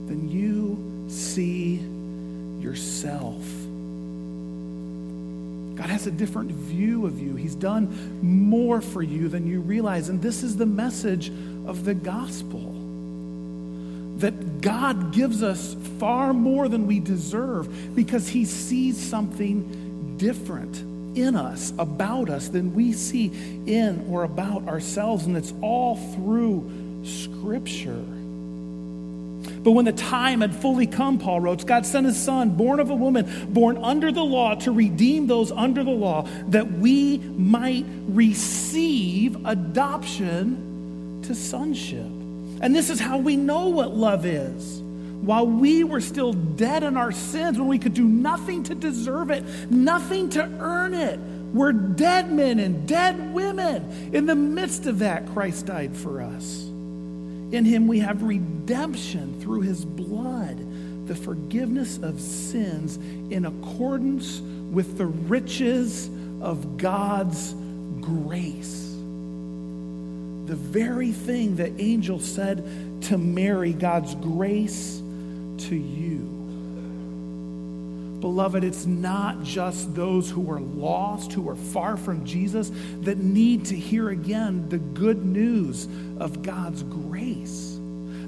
than 0.07 0.29
you 0.29 1.09
see 1.09 1.75
yourself. 2.61 3.43
God 5.75 5.89
has 5.89 6.07
a 6.07 6.11
different 6.11 6.51
view 6.51 7.05
of 7.05 7.19
you. 7.19 7.35
He's 7.35 7.55
done 7.55 8.19
more 8.21 8.81
for 8.81 9.01
you 9.01 9.27
than 9.27 9.45
you 9.45 9.59
realize. 9.59 10.09
And 10.09 10.21
this 10.21 10.41
is 10.41 10.55
the 10.55 10.65
message 10.65 11.29
of 11.67 11.83
the 11.83 11.93
gospel 11.93 12.71
that 14.17 14.61
God 14.61 15.11
gives 15.11 15.43
us 15.43 15.75
far 15.99 16.33
more 16.33 16.69
than 16.69 16.87
we 16.87 16.99
deserve 16.99 17.95
because 17.95 18.27
He 18.29 18.45
sees 18.45 18.97
something 18.97 20.17
different 20.17 20.77
in 21.17 21.35
us, 21.35 21.73
about 21.77 22.29
us, 22.29 22.47
than 22.47 22.73
we 22.73 22.93
see 22.93 23.27
in 23.65 24.07
or 24.09 24.23
about 24.23 24.67
ourselves. 24.67 25.25
And 25.25 25.35
it's 25.35 25.53
all 25.61 25.97
through 26.13 27.03
Scripture. 27.03 28.05
But 29.65 29.71
when 29.71 29.85
the 29.85 29.93
time 29.93 30.41
had 30.41 30.55
fully 30.55 30.85
come, 30.85 31.17
Paul 31.17 31.41
wrote, 31.41 31.65
God 31.65 31.87
sent 31.87 32.05
his 32.05 32.15
son, 32.15 32.51
born 32.51 32.79
of 32.79 32.91
a 32.91 32.95
woman, 32.95 33.51
born 33.51 33.79
under 33.79 34.11
the 34.11 34.23
law, 34.23 34.53
to 34.53 34.71
redeem 34.71 35.25
those 35.25 35.51
under 35.51 35.83
the 35.83 35.89
law, 35.89 36.27
that 36.49 36.73
we 36.73 37.17
might 37.17 37.83
receive 38.07 39.43
adoption 39.43 41.19
to 41.23 41.33
sonship. 41.33 42.05
And 42.61 42.75
this 42.75 42.91
is 42.91 42.99
how 42.99 43.17
we 43.17 43.37
know 43.37 43.69
what 43.69 43.89
love 43.89 44.27
is. 44.27 44.83
While 45.21 45.47
we 45.47 45.83
were 45.83 46.01
still 46.01 46.33
dead 46.33 46.83
in 46.83 46.95
our 46.95 47.11
sins, 47.11 47.57
when 47.57 47.67
we 47.67 47.79
could 47.79 47.95
do 47.95 48.05
nothing 48.05 48.61
to 48.65 48.75
deserve 48.75 49.31
it, 49.31 49.43
nothing 49.71 50.29
to 50.29 50.43
earn 50.59 50.93
it, 50.93 51.19
we're 51.19 51.71
dead 51.71 52.31
men 52.31 52.59
and 52.59 52.87
dead 52.87 53.33
women. 53.33 54.11
In 54.13 54.27
the 54.27 54.35
midst 54.35 54.85
of 54.85 54.99
that, 54.99 55.27
Christ 55.29 55.65
died 55.65 55.97
for 55.97 56.21
us. 56.21 56.64
In 57.55 57.63
him 57.63 57.87
we 57.87 57.99
have 57.99 58.21
redemption 58.21 59.39
through 59.39 59.61
his 59.61 59.85
blood, 59.85 60.57
the 61.07 61.15
forgiveness 61.15 61.97
of 61.99 62.19
sins 62.19 62.97
in 63.31 63.45
accordance 63.45 64.41
with 64.41 64.97
the 64.97 65.05
riches 65.05 66.09
of 66.41 66.75
God's 66.75 67.53
grace. 68.01 68.91
The 70.47 70.57
very 70.57 71.13
thing 71.13 71.55
that 71.55 71.71
angel 71.79 72.19
said 72.19 73.01
to 73.03 73.17
Mary, 73.17 73.71
God's 73.71 74.15
grace 74.15 75.01
to 75.59 75.75
you. 75.77 76.44
Beloved, 78.25 78.63
it's 78.63 78.87
not 78.87 79.43
just 79.43 79.93
those 79.93 80.31
who 80.31 80.49
are 80.49 80.59
lost, 80.59 81.31
who 81.31 81.47
are 81.47 81.55
far 81.55 81.95
from 81.95 82.25
Jesus, 82.25 82.71
that 83.01 83.19
need 83.19 83.65
to 83.65 83.75
hear 83.75 84.09
again 84.09 84.67
the 84.67 84.79
good 84.79 85.23
news 85.23 85.87
of 86.17 86.41
God's 86.41 86.81
grace. 86.81 87.79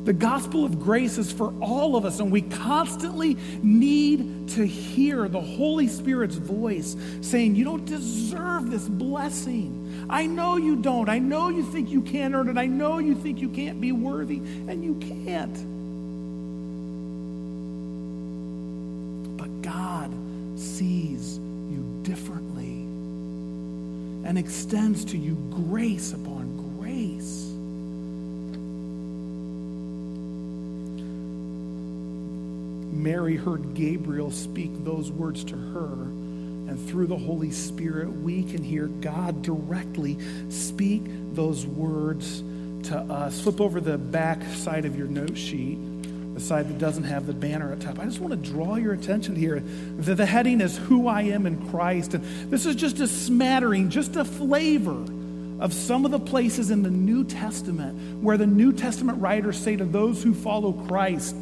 The 0.04 0.14
gospel 0.14 0.64
of 0.64 0.80
grace 0.80 1.18
is 1.18 1.32
for 1.32 1.52
all 1.64 1.96
of 1.96 2.06
us, 2.06 2.20
and 2.20 2.32
we 2.32 2.44
constantly 2.44 3.38
need 3.64 4.50
to 4.50 4.68
hear 4.68 5.28
the 5.28 5.42
Holy 5.42 5.88
Spirit's 5.88 6.36
voice 6.36 6.96
saying, 7.22 7.56
You 7.56 7.64
don't 7.64 7.86
deserve 7.86 8.70
this 8.70 8.88
blessing. 8.88 10.06
I 10.12 10.28
know 10.28 10.58
you 10.58 10.76
don't. 10.76 11.10
I 11.10 11.18
know 11.18 11.50
you 11.50 11.64
think 11.64 11.90
you 11.90 12.04
can't 12.04 12.36
earn 12.36 12.50
it. 12.50 12.58
I 12.60 12.68
know 12.68 13.00
you 13.00 13.16
think 13.16 13.42
you 13.42 13.50
can't 13.50 13.82
be 13.82 13.94
worthy, 13.94 14.38
and 14.38 14.84
you 14.84 14.94
can't. 15.26 15.77
Sees 20.56 21.38
you 21.38 22.00
differently 22.04 22.84
and 24.28 24.38
extends 24.38 25.06
to 25.06 25.18
you 25.18 25.36
grace 25.70 26.14
upon 26.14 26.78
grace. 26.80 27.46
Mary 32.94 33.36
heard 33.36 33.74
Gabriel 33.74 34.32
speak 34.32 34.72
those 34.84 35.12
words 35.12 35.44
to 35.46 35.56
her, 35.56 35.94
and 35.94 36.90
through 36.90 37.08
the 37.08 37.18
Holy 37.18 37.52
Spirit, 37.52 38.10
we 38.10 38.44
can 38.44 38.64
hear 38.64 38.88
God 38.88 39.42
directly 39.42 40.18
speak 40.50 41.04
those 41.34 41.66
words 41.66 42.44
to 42.90 42.98
us. 42.98 43.42
Flip 43.42 43.62
over 43.62 43.80
the 43.80 43.98
back 43.98 44.44
side 44.56 44.86
of 44.86 44.98
your 44.98 45.08
note 45.08 45.38
sheet 45.38 45.78
the 46.38 46.44
side 46.44 46.70
that 46.70 46.78
doesn't 46.78 47.06
have 47.06 47.26
the 47.26 47.34
banner 47.34 47.72
at 47.72 47.82
top. 47.82 47.98
I 47.98 48.06
just 48.06 48.20
want 48.20 48.32
to 48.32 48.52
draw 48.52 48.76
your 48.76 48.94
attention 48.94 49.36
here. 49.36 49.60
The, 49.60 50.14
the 50.14 50.26
heading 50.26 50.62
is 50.62 50.78
Who 50.78 51.08
I 51.08 51.24
Am 51.24 51.48
in 51.48 51.68
Christ. 51.70 52.14
And 52.14 52.52
this 52.52 52.68
is 52.68 52.76
just 52.76 53.00
a 53.00 53.08
smattering, 53.08 53.90
just 53.90 54.16
a 54.16 54.24
flavor 54.24 55.04
of 55.60 55.74
some 55.74 56.06
of 56.06 56.12
the 56.12 56.20
places 56.20 56.70
in 56.70 56.84
the 56.84 56.92
New 56.92 57.24
Testament 57.24 58.24
where 58.24 58.38
the 58.38 58.46
New 58.46 58.72
Testament 58.72 59.20
writers 59.20 59.58
say 59.58 59.76
to 59.78 59.86
those 59.86 60.22
who 60.22 60.36
follow 60.36 60.74
Christ, 60.74 61.36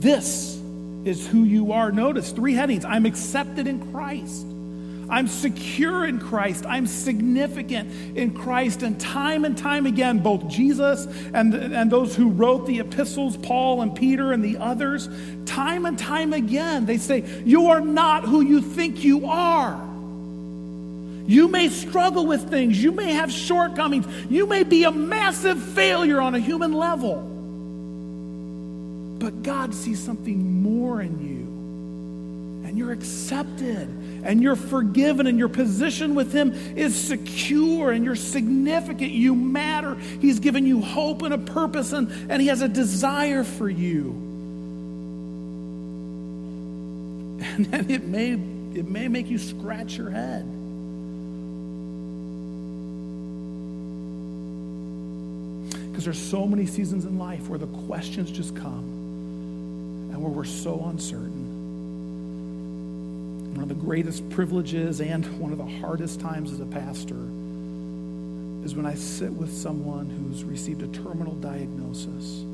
This 0.00 0.60
is 1.04 1.24
who 1.28 1.44
you 1.44 1.70
are. 1.70 1.92
Notice 1.92 2.32
three 2.32 2.54
headings 2.54 2.84
I'm 2.84 3.06
accepted 3.06 3.68
in 3.68 3.92
Christ. 3.92 4.44
I'm 5.12 5.28
secure 5.28 6.06
in 6.06 6.18
Christ. 6.18 6.64
I'm 6.66 6.86
significant 6.86 8.16
in 8.16 8.32
Christ. 8.32 8.82
And 8.82 8.98
time 8.98 9.44
and 9.44 9.56
time 9.58 9.84
again, 9.84 10.20
both 10.20 10.48
Jesus 10.48 11.04
and, 11.34 11.52
and 11.52 11.92
those 11.92 12.16
who 12.16 12.30
wrote 12.30 12.66
the 12.66 12.78
epistles, 12.78 13.36
Paul 13.36 13.82
and 13.82 13.94
Peter 13.94 14.32
and 14.32 14.42
the 14.42 14.56
others, 14.56 15.10
time 15.44 15.84
and 15.84 15.98
time 15.98 16.32
again, 16.32 16.86
they 16.86 16.96
say, 16.96 17.24
You 17.44 17.68
are 17.68 17.82
not 17.82 18.24
who 18.24 18.40
you 18.40 18.62
think 18.62 19.04
you 19.04 19.26
are. 19.26 19.74
You 21.26 21.48
may 21.48 21.68
struggle 21.68 22.24
with 22.26 22.48
things. 22.48 22.82
You 22.82 22.90
may 22.90 23.12
have 23.12 23.30
shortcomings. 23.30 24.06
You 24.30 24.46
may 24.46 24.62
be 24.64 24.84
a 24.84 24.90
massive 24.90 25.62
failure 25.62 26.22
on 26.22 26.34
a 26.34 26.40
human 26.40 26.72
level. 26.72 27.16
But 29.18 29.42
God 29.42 29.74
sees 29.74 30.02
something 30.02 30.62
more 30.62 31.02
in 31.02 31.20
you. 31.20 32.66
And 32.66 32.78
you're 32.78 32.92
accepted 32.92 34.01
and 34.24 34.42
you're 34.42 34.56
forgiven 34.56 35.26
and 35.26 35.38
your 35.38 35.48
position 35.48 36.14
with 36.14 36.32
Him 36.32 36.52
is 36.76 36.94
secure 36.94 37.90
and 37.90 38.04
you're 38.04 38.16
significant. 38.16 39.10
You 39.10 39.34
matter. 39.34 39.96
He's 40.20 40.38
given 40.40 40.66
you 40.66 40.80
hope 40.80 41.22
and 41.22 41.34
a 41.34 41.38
purpose 41.38 41.92
and, 41.92 42.10
and 42.30 42.40
He 42.40 42.48
has 42.48 42.62
a 42.62 42.68
desire 42.68 43.44
for 43.44 43.68
you. 43.68 44.10
And 47.42 47.66
then 47.66 47.90
it 47.90 48.04
may, 48.04 48.32
it 48.32 48.88
may 48.88 49.08
make 49.08 49.28
you 49.28 49.38
scratch 49.38 49.96
your 49.96 50.10
head. 50.10 50.44
Because 55.90 56.04
there's 56.04 56.30
so 56.30 56.46
many 56.46 56.64
seasons 56.66 57.04
in 57.04 57.18
life 57.18 57.48
where 57.48 57.58
the 57.58 57.66
questions 57.66 58.30
just 58.30 58.56
come 58.56 60.08
and 60.12 60.22
where 60.22 60.30
we're 60.30 60.44
so 60.44 60.86
uncertain. 60.86 61.51
One 63.52 63.62
of 63.62 63.68
the 63.68 63.74
greatest 63.74 64.28
privileges 64.30 65.00
and 65.00 65.26
one 65.38 65.52
of 65.52 65.58
the 65.58 65.80
hardest 65.80 66.20
times 66.20 66.52
as 66.52 66.60
a 66.60 66.66
pastor 66.66 67.28
is 68.64 68.74
when 68.74 68.86
I 68.86 68.94
sit 68.94 69.32
with 69.32 69.52
someone 69.52 70.08
who's 70.08 70.44
received 70.44 70.82
a 70.82 70.88
terminal 70.88 71.34
diagnosis. 71.34 72.44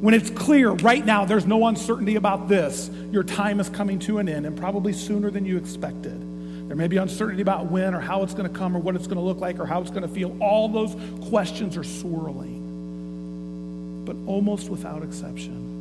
When 0.00 0.14
it's 0.14 0.30
clear 0.30 0.70
right 0.70 1.04
now 1.04 1.24
there's 1.24 1.46
no 1.46 1.66
uncertainty 1.66 2.16
about 2.16 2.48
this, 2.48 2.90
your 3.10 3.24
time 3.24 3.60
is 3.60 3.68
coming 3.68 3.98
to 4.00 4.18
an 4.18 4.28
end 4.28 4.46
and 4.46 4.56
probably 4.56 4.92
sooner 4.92 5.30
than 5.30 5.44
you 5.44 5.56
expected. 5.56 6.20
There 6.68 6.76
may 6.76 6.88
be 6.88 6.98
uncertainty 6.98 7.42
about 7.42 7.70
when 7.70 7.94
or 7.94 8.00
how 8.00 8.22
it's 8.22 8.34
going 8.34 8.50
to 8.50 8.56
come 8.56 8.76
or 8.76 8.80
what 8.80 8.94
it's 8.94 9.06
going 9.06 9.16
to 9.16 9.22
look 9.22 9.38
like 9.38 9.58
or 9.58 9.66
how 9.66 9.80
it's 9.80 9.90
going 9.90 10.02
to 10.02 10.08
feel. 10.08 10.36
All 10.40 10.68
those 10.68 10.94
questions 11.28 11.76
are 11.76 11.84
swirling. 11.84 14.04
But 14.04 14.16
almost 14.26 14.68
without 14.68 15.02
exception, 15.02 15.77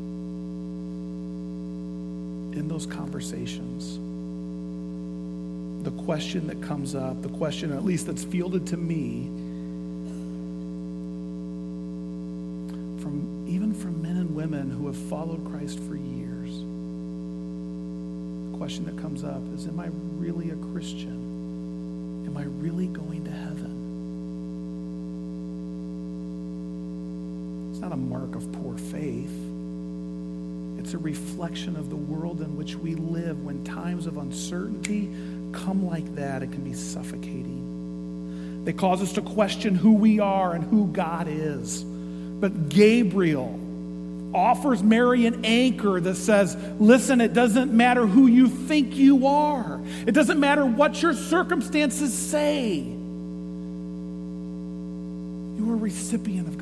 in 2.53 2.67
those 2.67 2.85
conversations, 2.85 3.99
the 5.83 5.91
question 6.03 6.47
that 6.47 6.61
comes 6.61 6.95
up, 6.95 7.21
the 7.21 7.29
question 7.29 7.71
at 7.71 7.85
least 7.85 8.07
that's 8.07 8.23
fielded 8.23 8.67
to 8.67 8.77
me, 8.77 9.25
from 13.01 13.45
even 13.47 13.73
from 13.73 14.01
men 14.01 14.17
and 14.17 14.35
women 14.35 14.69
who 14.69 14.87
have 14.87 14.97
followed 14.97 15.45
Christ 15.49 15.79
for 15.79 15.95
years, 15.95 16.51
the 18.51 18.57
question 18.57 18.85
that 18.85 18.97
comes 18.97 19.23
up 19.23 19.41
is 19.53 19.67
Am 19.67 19.79
I 19.79 19.87
really 20.17 20.49
a 20.49 20.55
Christian? 20.73 22.25
Am 22.25 22.35
I 22.35 22.43
really 22.43 22.87
going 22.87 23.23
to 23.23 23.31
heaven? 23.31 23.77
It's 27.71 27.79
not 27.79 27.93
a 27.93 27.97
mark 27.97 28.35
of 28.35 28.51
poor 28.51 28.77
faith. 28.77 29.56
It's 30.77 30.93
a 30.93 30.97
reflection 30.97 31.75
of 31.75 31.89
the 31.89 31.95
world 31.95 32.41
in 32.41 32.55
which 32.55 32.75
we 32.75 32.95
live. 32.95 33.43
When 33.43 33.63
times 33.63 34.07
of 34.07 34.17
uncertainty 34.17 35.09
come 35.51 35.85
like 35.85 36.15
that, 36.15 36.43
it 36.43 36.51
can 36.51 36.63
be 36.63 36.73
suffocating. 36.73 38.63
They 38.63 38.73
cause 38.73 39.01
us 39.01 39.13
to 39.13 39.21
question 39.21 39.75
who 39.75 39.93
we 39.93 40.19
are 40.19 40.53
and 40.53 40.63
who 40.63 40.87
God 40.87 41.27
is. 41.27 41.83
But 41.83 42.69
Gabriel 42.69 43.59
offers 44.33 44.83
Mary 44.83 45.25
an 45.25 45.45
anchor 45.45 45.99
that 45.99 46.15
says, 46.15 46.55
Listen, 46.79 47.21
it 47.21 47.33
doesn't 47.33 47.73
matter 47.73 48.05
who 48.05 48.27
you 48.27 48.47
think 48.49 48.95
you 48.95 49.27
are, 49.27 49.81
it 50.05 50.11
doesn't 50.11 50.39
matter 50.39 50.65
what 50.65 51.01
your 51.01 51.13
circumstances 51.13 52.13
say. 52.13 52.75
You 55.57 55.71
are 55.71 55.73
a 55.73 55.77
recipient 55.77 56.47
of. 56.49 56.56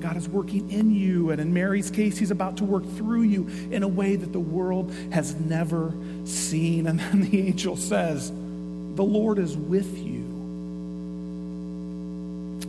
And 0.00 0.08
God 0.08 0.16
is 0.16 0.30
working 0.30 0.70
in 0.70 0.94
you. 0.94 1.30
And 1.30 1.40
in 1.40 1.52
Mary's 1.52 1.90
case, 1.90 2.16
He's 2.16 2.30
about 2.30 2.56
to 2.56 2.64
work 2.64 2.84
through 2.96 3.22
you 3.22 3.46
in 3.70 3.82
a 3.82 3.88
way 3.88 4.16
that 4.16 4.32
the 4.32 4.40
world 4.40 4.90
has 5.12 5.34
never 5.34 5.92
seen. 6.24 6.86
And 6.86 6.98
then 6.98 7.30
the 7.30 7.48
angel 7.48 7.76
says, 7.76 8.30
The 8.30 9.04
Lord 9.04 9.38
is 9.38 9.56
with 9.56 9.98
you. 9.98 10.20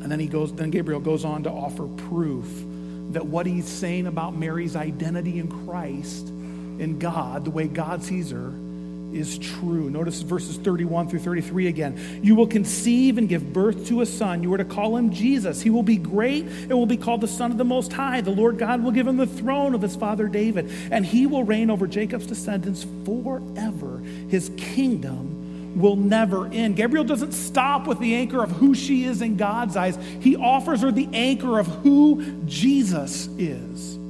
And 0.02 0.12
then 0.12 0.20
he 0.20 0.28
goes, 0.28 0.52
then 0.54 0.72
Gabriel 0.72 1.00
goes 1.00 1.24
on 1.24 1.44
to 1.44 1.52
offer 1.52 1.88
proof 1.88 2.48
that 3.12 3.26
what 3.26 3.46
he's 3.46 3.68
saying 3.68 4.08
about 4.08 4.36
Mary's 4.36 4.76
identity 4.76 5.38
in 5.38 5.48
Christ, 5.66 6.28
in 6.28 6.98
God, 6.98 7.46
the 7.46 7.52
way 7.52 7.68
God 7.68 8.04
sees 8.04 8.32
her, 8.32 8.52
is 9.14 9.38
true. 9.38 9.90
Notice 9.90 10.22
verses 10.22 10.58
31 10.58 11.10
through 11.10 11.20
33 11.20 11.68
again. 11.68 12.20
You 12.24 12.36
will 12.36 12.48
conceive 12.48 13.18
and 13.18 13.28
give 13.28 13.54
birth 13.54 13.88
to 13.88 14.02
a 14.02 14.06
son. 14.06 14.44
You 14.44 14.54
are 14.54 14.58
to 14.58 14.66
call 14.66 14.96
him 14.96 15.12
Jesus. 15.12 15.62
He 15.62 15.70
will 15.70 15.84
be 15.84 15.98
great 15.98 16.46
and 16.46 16.72
will 16.72 16.86
be 16.86 16.98
called 16.98 17.22
the 17.22 17.28
Son 17.28 17.52
of 17.52 17.58
the 17.58 17.66
Most 17.66 17.94
High. 17.94 18.22
The 18.22 18.32
Lord 18.32 18.58
God 18.58 18.84
will 18.84 18.92
give 18.92 19.08
him 19.08 19.18
the 19.18 19.28
throne 19.28 19.76
of 19.76 19.82
his 19.82 19.96
father 19.96 20.28
David, 20.28 20.72
and 20.92 21.06
he 21.06 21.26
will 21.28 21.44
reign 21.44 21.70
over 21.70 21.88
Jacob's 21.88 22.26
descendants 22.28 22.86
forever. 23.06 24.00
His 24.30 24.52
kingdom 24.58 25.80
will 25.80 25.96
never 25.96 26.48
end. 26.48 26.76
Gabriel 26.76 27.06
doesn't 27.06 27.32
stop 27.32 27.88
with 27.88 28.00
the 28.00 28.16
anchor 28.16 28.44
of 28.44 28.52
who 28.52 28.74
she 28.76 29.06
is 29.06 29.22
in 29.22 29.38
God's 29.38 29.78
eyes, 29.78 29.98
he 30.20 30.36
offers 30.36 30.82
her 30.82 30.92
the 30.92 31.08
anchor 31.14 31.60
of 31.60 31.68
who 31.68 32.22
Jesus 32.46 33.28
is. 33.38 34.01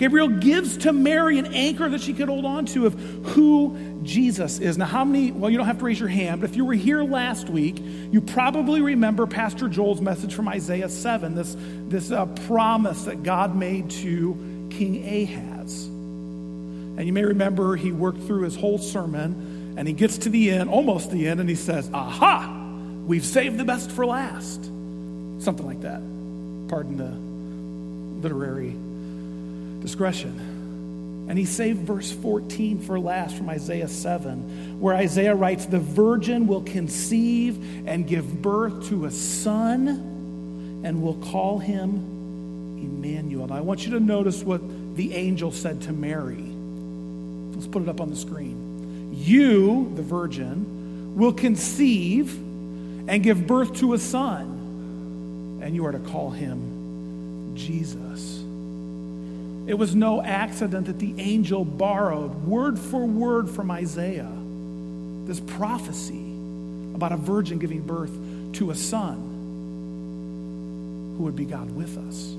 Gabriel 0.00 0.28
gives 0.28 0.78
to 0.78 0.94
Mary 0.94 1.38
an 1.38 1.52
anchor 1.52 1.86
that 1.86 2.00
she 2.00 2.14
could 2.14 2.30
hold 2.30 2.46
on 2.46 2.64
to 2.64 2.86
of 2.86 2.94
who 2.94 4.00
Jesus 4.02 4.58
is. 4.58 4.78
Now, 4.78 4.86
how 4.86 5.04
many, 5.04 5.30
well, 5.30 5.50
you 5.50 5.58
don't 5.58 5.66
have 5.66 5.76
to 5.80 5.84
raise 5.84 6.00
your 6.00 6.08
hand, 6.08 6.40
but 6.40 6.48
if 6.48 6.56
you 6.56 6.64
were 6.64 6.72
here 6.72 7.02
last 7.02 7.50
week, 7.50 7.76
you 8.10 8.22
probably 8.22 8.80
remember 8.80 9.26
Pastor 9.26 9.68
Joel's 9.68 10.00
message 10.00 10.32
from 10.32 10.48
Isaiah 10.48 10.88
7, 10.88 11.34
this, 11.34 11.54
this 11.90 12.10
uh, 12.10 12.24
promise 12.46 13.04
that 13.04 13.22
God 13.24 13.54
made 13.54 13.90
to 13.90 14.68
King 14.70 15.04
Ahaz. 15.04 15.84
And 15.84 17.06
you 17.06 17.12
may 17.12 17.24
remember 17.24 17.76
he 17.76 17.92
worked 17.92 18.22
through 18.22 18.44
his 18.44 18.56
whole 18.56 18.78
sermon 18.78 19.74
and 19.76 19.86
he 19.86 19.92
gets 19.92 20.16
to 20.16 20.30
the 20.30 20.50
end, 20.50 20.70
almost 20.70 21.10
the 21.10 21.28
end, 21.28 21.40
and 21.40 21.48
he 21.48 21.54
says, 21.54 21.90
Aha, 21.92 22.50
we've 23.04 23.26
saved 23.26 23.58
the 23.58 23.66
best 23.66 23.90
for 23.90 24.06
last. 24.06 24.64
Something 24.64 25.66
like 25.66 25.82
that. 25.82 26.00
Pardon 26.70 26.96
the 26.96 28.26
literary 28.26 28.74
discretion. 29.80 31.26
And 31.28 31.38
he 31.38 31.44
saved 31.44 31.86
verse 31.86 32.10
14 32.10 32.80
for 32.80 32.98
last 32.98 33.36
from 33.36 33.48
Isaiah 33.48 33.86
7, 33.86 34.80
where 34.80 34.96
Isaiah 34.96 35.34
writes, 35.34 35.66
The 35.66 35.78
virgin 35.78 36.48
will 36.48 36.62
conceive 36.62 37.86
and 37.86 38.04
give 38.06 38.42
birth 38.42 38.88
to 38.88 39.04
a 39.04 39.10
son, 39.12 40.82
and 40.82 41.02
will 41.02 41.14
call 41.14 41.58
him 41.58 42.78
Emmanuel. 42.78 43.46
Now, 43.46 43.56
I 43.56 43.60
want 43.60 43.84
you 43.84 43.92
to 43.92 44.00
notice 44.00 44.42
what 44.42 44.60
the 44.96 45.14
angel 45.14 45.52
said 45.52 45.82
to 45.82 45.92
Mary. 45.92 46.44
Let's 47.54 47.68
put 47.68 47.82
it 47.82 47.88
up 47.88 48.00
on 48.00 48.10
the 48.10 48.16
screen. 48.16 49.12
You, 49.14 49.92
the 49.94 50.02
virgin, 50.02 51.14
will 51.14 51.32
conceive 51.32 52.34
and 53.08 53.22
give 53.22 53.46
birth 53.46 53.74
to 53.76 53.94
a 53.94 53.98
son, 53.98 55.60
and 55.62 55.74
you 55.74 55.86
are 55.86 55.92
to 55.92 55.98
call 55.98 56.30
him 56.30 57.54
Jesus. 57.54 58.39
It 59.66 59.74
was 59.74 59.94
no 59.94 60.22
accident 60.22 60.86
that 60.86 60.98
the 60.98 61.14
angel 61.18 61.64
borrowed 61.64 62.34
word 62.44 62.78
for 62.78 63.06
word 63.06 63.48
from 63.48 63.70
Isaiah 63.70 64.30
this 65.30 65.40
prophecy 65.40 66.34
about 66.94 67.12
a 67.12 67.16
virgin 67.16 67.58
giving 67.58 67.80
birth 67.82 68.10
to 68.54 68.72
a 68.72 68.74
son 68.74 69.14
who 71.16 71.22
would 71.22 71.36
be 71.36 71.44
God 71.44 71.70
with 71.70 71.96
us. 71.96 72.34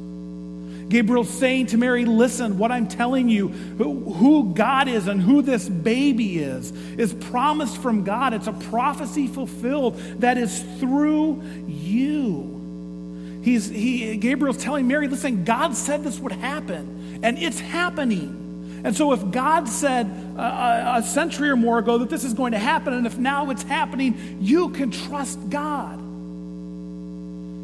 Gabriel's 0.89 1.29
saying 1.29 1.67
to 1.67 1.77
Mary, 1.77 2.03
Listen, 2.03 2.57
what 2.57 2.69
I'm 2.69 2.89
telling 2.89 3.29
you, 3.29 3.47
who 3.47 4.53
God 4.53 4.89
is 4.89 5.07
and 5.07 5.21
who 5.21 5.41
this 5.41 5.69
baby 5.69 6.39
is, 6.39 6.71
is 6.97 7.13
promised 7.13 7.77
from 7.77 8.03
God. 8.03 8.33
It's 8.33 8.47
a 8.47 8.53
prophecy 8.53 9.27
fulfilled 9.27 9.97
that 10.19 10.37
is 10.37 10.61
through 10.79 11.41
you. 11.65 13.39
He's, 13.41 13.69
he, 13.69 14.17
Gabriel's 14.17 14.57
telling 14.57 14.85
Mary, 14.85 15.07
Listen, 15.07 15.45
God 15.45 15.75
said 15.75 16.03
this 16.03 16.19
would 16.19 16.33
happen 16.33 17.00
and 17.23 17.37
it's 17.37 17.59
happening. 17.59 18.81
And 18.83 18.95
so, 18.95 19.13
if 19.13 19.31
God 19.31 19.69
said 19.69 20.07
a, 20.37 20.95
a 20.97 21.03
century 21.03 21.49
or 21.49 21.55
more 21.55 21.77
ago 21.77 21.99
that 21.99 22.09
this 22.09 22.23
is 22.23 22.33
going 22.33 22.53
to 22.53 22.59
happen, 22.59 22.93
and 22.93 23.05
if 23.05 23.17
now 23.17 23.49
it's 23.51 23.63
happening, 23.63 24.39
you 24.41 24.69
can 24.69 24.89
trust 24.89 25.49
God. 25.49 25.99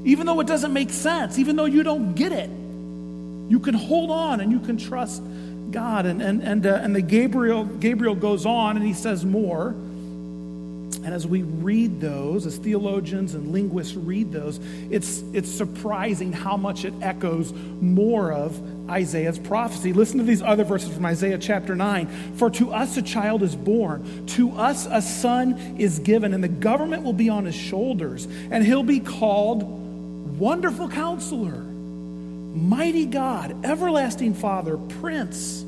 Even 0.05 0.25
though 0.25 0.39
it 0.39 0.47
doesn't 0.47 0.73
make 0.73 0.91
sense, 0.91 1.39
even 1.39 1.55
though 1.55 1.65
you 1.65 1.83
don't 1.83 2.13
get 2.13 2.31
it, 2.31 2.49
you 3.49 3.59
can 3.59 3.73
hold 3.73 4.11
on 4.11 4.41
and 4.41 4.51
you 4.51 4.59
can 4.59 4.77
trust 4.77 5.21
God. 5.71 6.05
And, 6.05 6.21
and, 6.21 6.41
and, 6.43 6.65
uh, 6.65 6.79
and 6.81 6.95
the 6.95 7.01
Gabriel, 7.01 7.65
Gabriel 7.65 8.15
goes 8.15 8.45
on 8.45 8.77
and 8.77 8.85
he 8.85 8.93
says 8.93 9.25
more. 9.25 9.75
And 11.07 11.15
as 11.15 11.25
we 11.25 11.43
read 11.43 12.01
those, 12.01 12.45
as 12.45 12.57
theologians 12.57 13.33
and 13.33 13.53
linguists 13.53 13.95
read 13.95 14.29
those, 14.29 14.59
it's, 14.91 15.23
it's 15.31 15.49
surprising 15.49 16.33
how 16.33 16.57
much 16.57 16.83
it 16.83 16.93
echoes 17.01 17.53
more 17.79 18.33
of 18.33 18.61
Isaiah's 18.89 19.39
prophecy. 19.39 19.93
Listen 19.93 20.17
to 20.17 20.25
these 20.25 20.41
other 20.41 20.65
verses 20.65 20.93
from 20.93 21.05
Isaiah 21.05 21.37
chapter 21.37 21.77
9. 21.77 22.33
For 22.35 22.49
to 22.49 22.73
us 22.73 22.97
a 22.97 23.01
child 23.01 23.41
is 23.41 23.55
born, 23.55 24.27
to 24.35 24.51
us 24.57 24.85
a 24.85 25.01
son 25.01 25.77
is 25.77 25.99
given, 25.99 26.33
and 26.33 26.43
the 26.43 26.49
government 26.49 27.03
will 27.03 27.13
be 27.13 27.29
on 27.29 27.45
his 27.45 27.55
shoulders, 27.55 28.25
and 28.51 28.65
he'll 28.65 28.83
be 28.83 28.99
called 28.99 29.63
Wonderful 30.37 30.89
Counselor, 30.89 31.63
Mighty 32.53 33.05
God, 33.05 33.65
Everlasting 33.65 34.33
Father, 34.33 34.75
Prince 34.99 35.61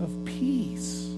of 0.00 0.24
Peace. 0.26 1.08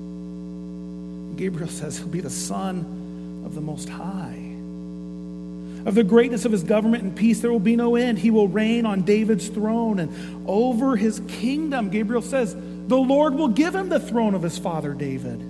Gabriel 1.37 1.69
says 1.69 1.99
he'll 1.99 2.09
be 2.09 2.23
the 2.23 2.31
Son 2.31 3.02
of 3.45 3.55
the 3.55 3.61
Most 3.61 3.89
High. 3.89 4.53
Of 5.85 5.97
the 5.97 6.05
greatness 6.05 6.45
of 6.45 6.53
his 6.53 6.63
government 6.63 7.03
and 7.03 7.17
peace, 7.17 7.41
there 7.41 7.51
will 7.51 7.59
be 7.59 7.75
no 7.75 7.97
end. 7.97 8.19
He 8.19 8.31
will 8.31 8.47
reign 8.47 8.87
on 8.87 9.03
David's 9.03 9.49
throne 9.49 9.99
and 9.99 10.49
over 10.49 10.95
his 10.95 11.21
kingdom. 11.27 11.91
Gabriel 11.91 12.23
says, 12.23 12.55
The 12.55 12.97
Lord 12.97 13.35
will 13.35 13.49
give 13.49 13.75
him 13.75 13.89
the 13.89 13.99
throne 13.99 14.35
of 14.35 14.43
his 14.43 14.59
father 14.59 14.95
David. 14.95 15.41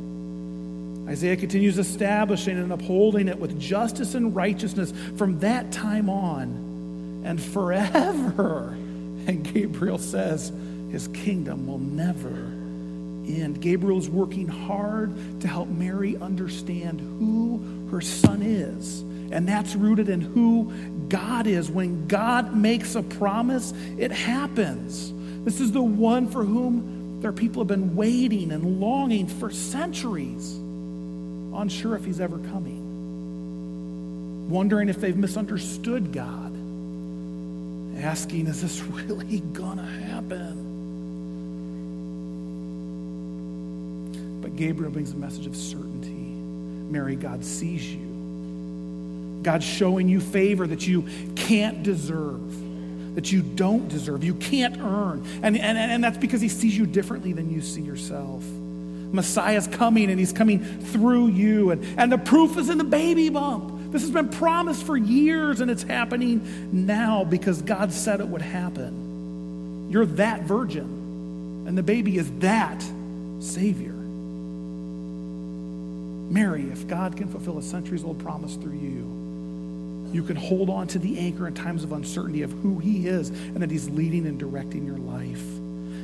Isaiah 1.06 1.36
continues 1.36 1.78
establishing 1.78 2.56
and 2.56 2.72
upholding 2.72 3.28
it 3.28 3.38
with 3.38 3.60
justice 3.60 4.14
and 4.14 4.34
righteousness 4.34 4.92
from 5.16 5.40
that 5.40 5.70
time 5.70 6.08
on 6.08 7.22
and 7.24 7.40
forever. 7.40 8.76
And 9.24 9.44
Gabriel 9.44 9.98
says, 9.98 10.50
His 10.90 11.06
kingdom 11.06 11.68
will 11.68 11.78
never 11.78 12.28
end. 12.28 13.60
Gabriel 13.60 13.98
is 13.98 14.08
working 14.08 14.48
hard 14.48 15.14
to 15.42 15.46
help 15.46 15.68
Mary 15.68 16.16
understand 16.16 17.00
who 17.00 17.81
her 17.92 18.00
son 18.00 18.42
is 18.42 19.04
and 19.32 19.48
that's 19.48 19.74
rooted 19.74 20.08
in 20.08 20.20
who 20.20 20.70
God 21.08 21.46
is. 21.46 21.70
When 21.70 22.06
God 22.06 22.54
makes 22.54 22.94
a 22.94 23.02
promise, 23.02 23.72
it 23.96 24.12
happens. 24.12 25.12
This 25.44 25.60
is 25.60 25.72
the 25.72 25.82
one 25.82 26.28
for 26.28 26.44
whom 26.44 27.20
their 27.20 27.32
people 27.32 27.62
have 27.62 27.68
been 27.68 27.96
waiting 27.96 28.52
and 28.52 28.80
longing 28.80 29.26
for 29.26 29.50
centuries, 29.50 30.54
unsure 31.54 31.96
if 31.96 32.04
he's 32.04 32.20
ever 32.20 32.38
coming, 32.38 32.80
wondering 34.50 34.88
if 34.88 35.00
they've 35.00 35.16
misunderstood 35.16 36.12
God, 36.12 36.52
asking, 37.98 38.46
is 38.48 38.60
this 38.60 38.82
really 38.82 39.40
gonna 39.52 39.82
happen? 39.82 40.68
But 44.42 44.56
Gabriel 44.56 44.90
brings 44.92 45.12
a 45.12 45.16
message 45.16 45.46
of 45.46 45.56
certainty. 45.56 46.41
Mary, 46.92 47.16
God 47.16 47.44
sees 47.44 47.94
you. 47.94 49.40
God's 49.42 49.64
showing 49.64 50.08
you 50.08 50.20
favor 50.20 50.66
that 50.66 50.86
you 50.86 51.04
can't 51.34 51.82
deserve, 51.82 53.14
that 53.16 53.32
you 53.32 53.42
don't 53.42 53.88
deserve, 53.88 54.22
you 54.22 54.34
can't 54.34 54.78
earn. 54.78 55.26
And, 55.42 55.56
and, 55.58 55.78
and 55.78 56.04
that's 56.04 56.18
because 56.18 56.40
He 56.40 56.48
sees 56.48 56.76
you 56.76 56.86
differently 56.86 57.32
than 57.32 57.50
you 57.50 57.60
see 57.60 57.80
yourself. 57.80 58.44
Messiah's 58.44 59.66
coming 59.66 60.10
and 60.10 60.18
He's 60.18 60.32
coming 60.32 60.60
through 60.60 61.28
you. 61.28 61.70
And, 61.72 61.84
and 61.98 62.12
the 62.12 62.18
proof 62.18 62.56
is 62.56 62.70
in 62.70 62.78
the 62.78 62.84
baby 62.84 63.28
bump. 63.30 63.92
This 63.92 64.02
has 64.02 64.10
been 64.10 64.28
promised 64.28 64.84
for 64.84 64.96
years 64.96 65.60
and 65.60 65.70
it's 65.70 65.82
happening 65.82 66.86
now 66.86 67.24
because 67.24 67.60
God 67.62 67.92
said 67.92 68.20
it 68.20 68.28
would 68.28 68.42
happen. 68.42 69.88
You're 69.90 70.06
that 70.06 70.44
virgin, 70.44 71.64
and 71.66 71.76
the 71.76 71.82
baby 71.82 72.16
is 72.16 72.30
that 72.38 72.82
Savior. 73.40 74.01
Mary, 76.30 76.70
if 76.70 76.86
God 76.86 77.16
can 77.16 77.28
fulfill 77.28 77.58
a 77.58 77.62
centuries 77.62 78.04
old 78.04 78.18
promise 78.18 78.56
through 78.56 78.78
you, 78.78 79.22
you 80.12 80.22
can 80.22 80.36
hold 80.36 80.68
on 80.68 80.86
to 80.88 80.98
the 80.98 81.18
anchor 81.18 81.46
in 81.46 81.54
times 81.54 81.84
of 81.84 81.92
uncertainty 81.92 82.42
of 82.42 82.52
who 82.52 82.78
He 82.78 83.08
is 83.08 83.30
and 83.30 83.62
that 83.62 83.70
He's 83.70 83.88
leading 83.88 84.26
and 84.26 84.38
directing 84.38 84.84
your 84.84 84.98
life. 84.98 85.42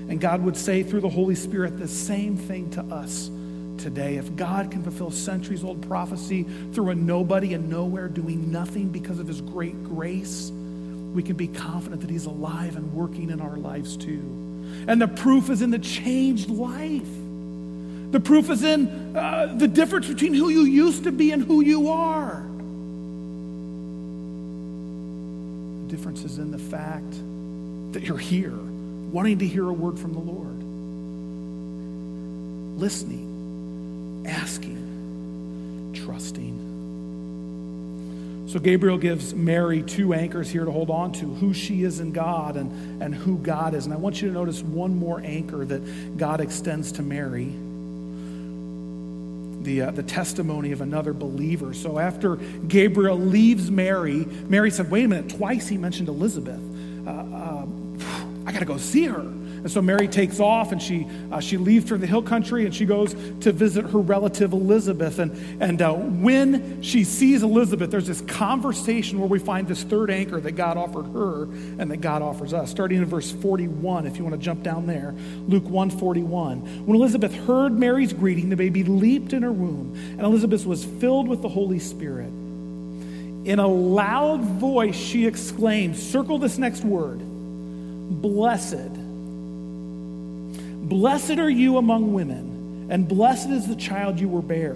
And 0.08 0.20
God 0.20 0.42
would 0.42 0.56
say 0.56 0.82
through 0.82 1.02
the 1.02 1.08
Holy 1.08 1.34
Spirit 1.34 1.78
the 1.78 1.88
same 1.88 2.36
thing 2.36 2.70
to 2.70 2.82
us 2.82 3.30
today. 3.76 4.16
If 4.16 4.34
God 4.34 4.70
can 4.70 4.82
fulfill 4.82 5.10
centuries 5.10 5.62
old 5.62 5.86
prophecy 5.86 6.44
through 6.72 6.90
a 6.90 6.94
nobody 6.94 7.52
and 7.52 7.68
nowhere 7.68 8.08
doing 8.08 8.50
nothing 8.50 8.88
because 8.88 9.18
of 9.18 9.26
His 9.26 9.42
great 9.42 9.84
grace, 9.84 10.50
we 10.50 11.22
can 11.22 11.36
be 11.36 11.48
confident 11.48 12.00
that 12.00 12.10
He's 12.10 12.26
alive 12.26 12.76
and 12.76 12.92
working 12.94 13.30
in 13.30 13.40
our 13.40 13.56
lives 13.58 13.96
too. 13.96 14.22
And 14.88 15.00
the 15.00 15.08
proof 15.08 15.50
is 15.50 15.60
in 15.60 15.70
the 15.70 15.78
changed 15.78 16.48
life. 16.48 17.08
The 18.10 18.20
proof 18.20 18.48
is 18.48 18.62
in 18.64 19.14
uh, 19.14 19.54
the 19.58 19.68
difference 19.68 20.08
between 20.08 20.32
who 20.32 20.48
you 20.48 20.62
used 20.62 21.04
to 21.04 21.12
be 21.12 21.30
and 21.32 21.42
who 21.42 21.60
you 21.60 21.90
are. 21.90 22.42
The 25.82 25.90
difference 25.94 26.24
is 26.24 26.38
in 26.38 26.50
the 26.50 26.58
fact 26.58 27.12
that 27.92 28.04
you're 28.04 28.16
here, 28.16 28.56
wanting 29.12 29.38
to 29.40 29.46
hear 29.46 29.68
a 29.68 29.72
word 29.72 29.98
from 29.98 30.14
the 30.14 30.20
Lord, 30.20 30.62
listening, 32.80 34.24
asking, 34.26 35.92
trusting. 35.94 36.64
So 38.48 38.58
Gabriel 38.58 38.96
gives 38.96 39.34
Mary 39.34 39.82
two 39.82 40.14
anchors 40.14 40.48
here 40.48 40.64
to 40.64 40.70
hold 40.70 40.88
on 40.88 41.12
to 41.12 41.26
who 41.26 41.52
she 41.52 41.82
is 41.82 42.00
in 42.00 42.12
God 42.12 42.56
and, 42.56 43.02
and 43.02 43.14
who 43.14 43.36
God 43.36 43.74
is. 43.74 43.84
And 43.84 43.92
I 43.92 43.98
want 43.98 44.22
you 44.22 44.28
to 44.28 44.34
notice 44.34 44.62
one 44.62 44.96
more 44.96 45.20
anchor 45.22 45.66
that 45.66 46.16
God 46.16 46.40
extends 46.40 46.92
to 46.92 47.02
Mary 47.02 47.52
the, 49.62 49.82
uh, 49.82 49.90
the 49.90 50.02
testimony 50.02 50.72
of 50.72 50.80
another 50.80 51.12
believer. 51.12 51.74
So 51.74 51.98
after 51.98 52.36
Gabriel 52.36 53.18
leaves 53.18 53.70
Mary, 53.70 54.24
Mary 54.48 54.70
said, 54.70 54.90
Wait 54.90 55.04
a 55.04 55.08
minute, 55.08 55.30
twice 55.36 55.68
he 55.68 55.76
mentioned 55.76 56.08
Elizabeth. 56.08 56.60
Uh, 57.06 57.10
uh, 57.10 57.66
I 58.46 58.52
got 58.52 58.60
to 58.60 58.64
go 58.64 58.78
see 58.78 59.04
her. 59.04 59.32
And 59.58 59.70
so 59.70 59.82
Mary 59.82 60.08
takes 60.08 60.40
off 60.40 60.72
and 60.72 60.80
she, 60.80 61.06
uh, 61.32 61.40
she 61.40 61.56
leaves 61.56 61.88
for 61.88 61.98
the 61.98 62.06
hill 62.06 62.22
country 62.22 62.64
and 62.64 62.74
she 62.74 62.86
goes 62.86 63.14
to 63.40 63.52
visit 63.52 63.84
her 63.86 63.98
relative 63.98 64.52
Elizabeth. 64.52 65.18
And, 65.18 65.32
and 65.60 65.82
uh, 65.82 65.94
when 65.94 66.82
she 66.82 67.04
sees 67.04 67.42
Elizabeth, 67.42 67.90
there's 67.90 68.06
this 68.06 68.20
conversation 68.22 69.18
where 69.18 69.28
we 69.28 69.38
find 69.38 69.66
this 69.66 69.82
third 69.82 70.10
anchor 70.10 70.40
that 70.40 70.52
God 70.52 70.76
offered 70.76 71.06
her 71.12 71.42
and 71.42 71.90
that 71.90 71.98
God 71.98 72.22
offers 72.22 72.52
us. 72.52 72.70
Starting 72.70 72.98
in 72.98 73.04
verse 73.04 73.32
41, 73.32 74.06
if 74.06 74.16
you 74.16 74.24
want 74.24 74.34
to 74.34 74.42
jump 74.42 74.62
down 74.62 74.86
there, 74.86 75.14
Luke 75.46 75.68
1 75.68 75.90
41. 75.90 76.86
When 76.86 76.96
Elizabeth 76.96 77.34
heard 77.34 77.72
Mary's 77.72 78.12
greeting, 78.12 78.48
the 78.48 78.56
baby 78.56 78.84
leaped 78.84 79.32
in 79.32 79.42
her 79.42 79.52
womb, 79.52 79.94
and 80.12 80.20
Elizabeth 80.20 80.64
was 80.66 80.84
filled 80.84 81.28
with 81.28 81.42
the 81.42 81.48
Holy 81.48 81.78
Spirit. 81.78 82.28
In 83.44 83.58
a 83.58 83.66
loud 83.66 84.42
voice, 84.42 84.96
she 84.96 85.26
exclaimed, 85.26 85.96
Circle 85.96 86.38
this 86.38 86.58
next 86.58 86.84
word, 86.84 87.18
blessed 87.18 89.07
Blessed 90.88 91.38
are 91.38 91.50
you 91.50 91.76
among 91.76 92.14
women, 92.14 92.88
and 92.90 93.06
blessed 93.06 93.50
is 93.50 93.66
the 93.66 93.76
child 93.76 94.18
you 94.18 94.26
will 94.26 94.40
bear. 94.40 94.74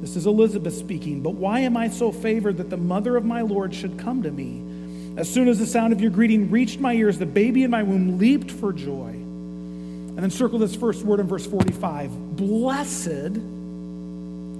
This 0.00 0.16
is 0.16 0.26
Elizabeth 0.26 0.74
speaking. 0.74 1.20
But 1.20 1.34
why 1.34 1.60
am 1.60 1.76
I 1.76 1.88
so 1.88 2.10
favored 2.10 2.56
that 2.56 2.70
the 2.70 2.76
mother 2.76 3.16
of 3.16 3.24
my 3.24 3.42
Lord 3.42 3.72
should 3.72 3.98
come 3.98 4.24
to 4.24 4.30
me? 4.32 4.64
As 5.16 5.32
soon 5.32 5.46
as 5.46 5.60
the 5.60 5.66
sound 5.66 5.92
of 5.92 6.00
your 6.00 6.10
greeting 6.10 6.50
reached 6.50 6.80
my 6.80 6.92
ears, 6.94 7.18
the 7.18 7.26
baby 7.26 7.62
in 7.62 7.70
my 7.70 7.84
womb 7.84 8.18
leaped 8.18 8.50
for 8.50 8.72
joy. 8.72 9.10
And 9.10 10.18
then 10.18 10.30
circle 10.30 10.58
this 10.58 10.74
first 10.74 11.04
word 11.04 11.20
in 11.20 11.28
verse 11.28 11.46
45 11.46 12.36
Blessed 12.36 13.38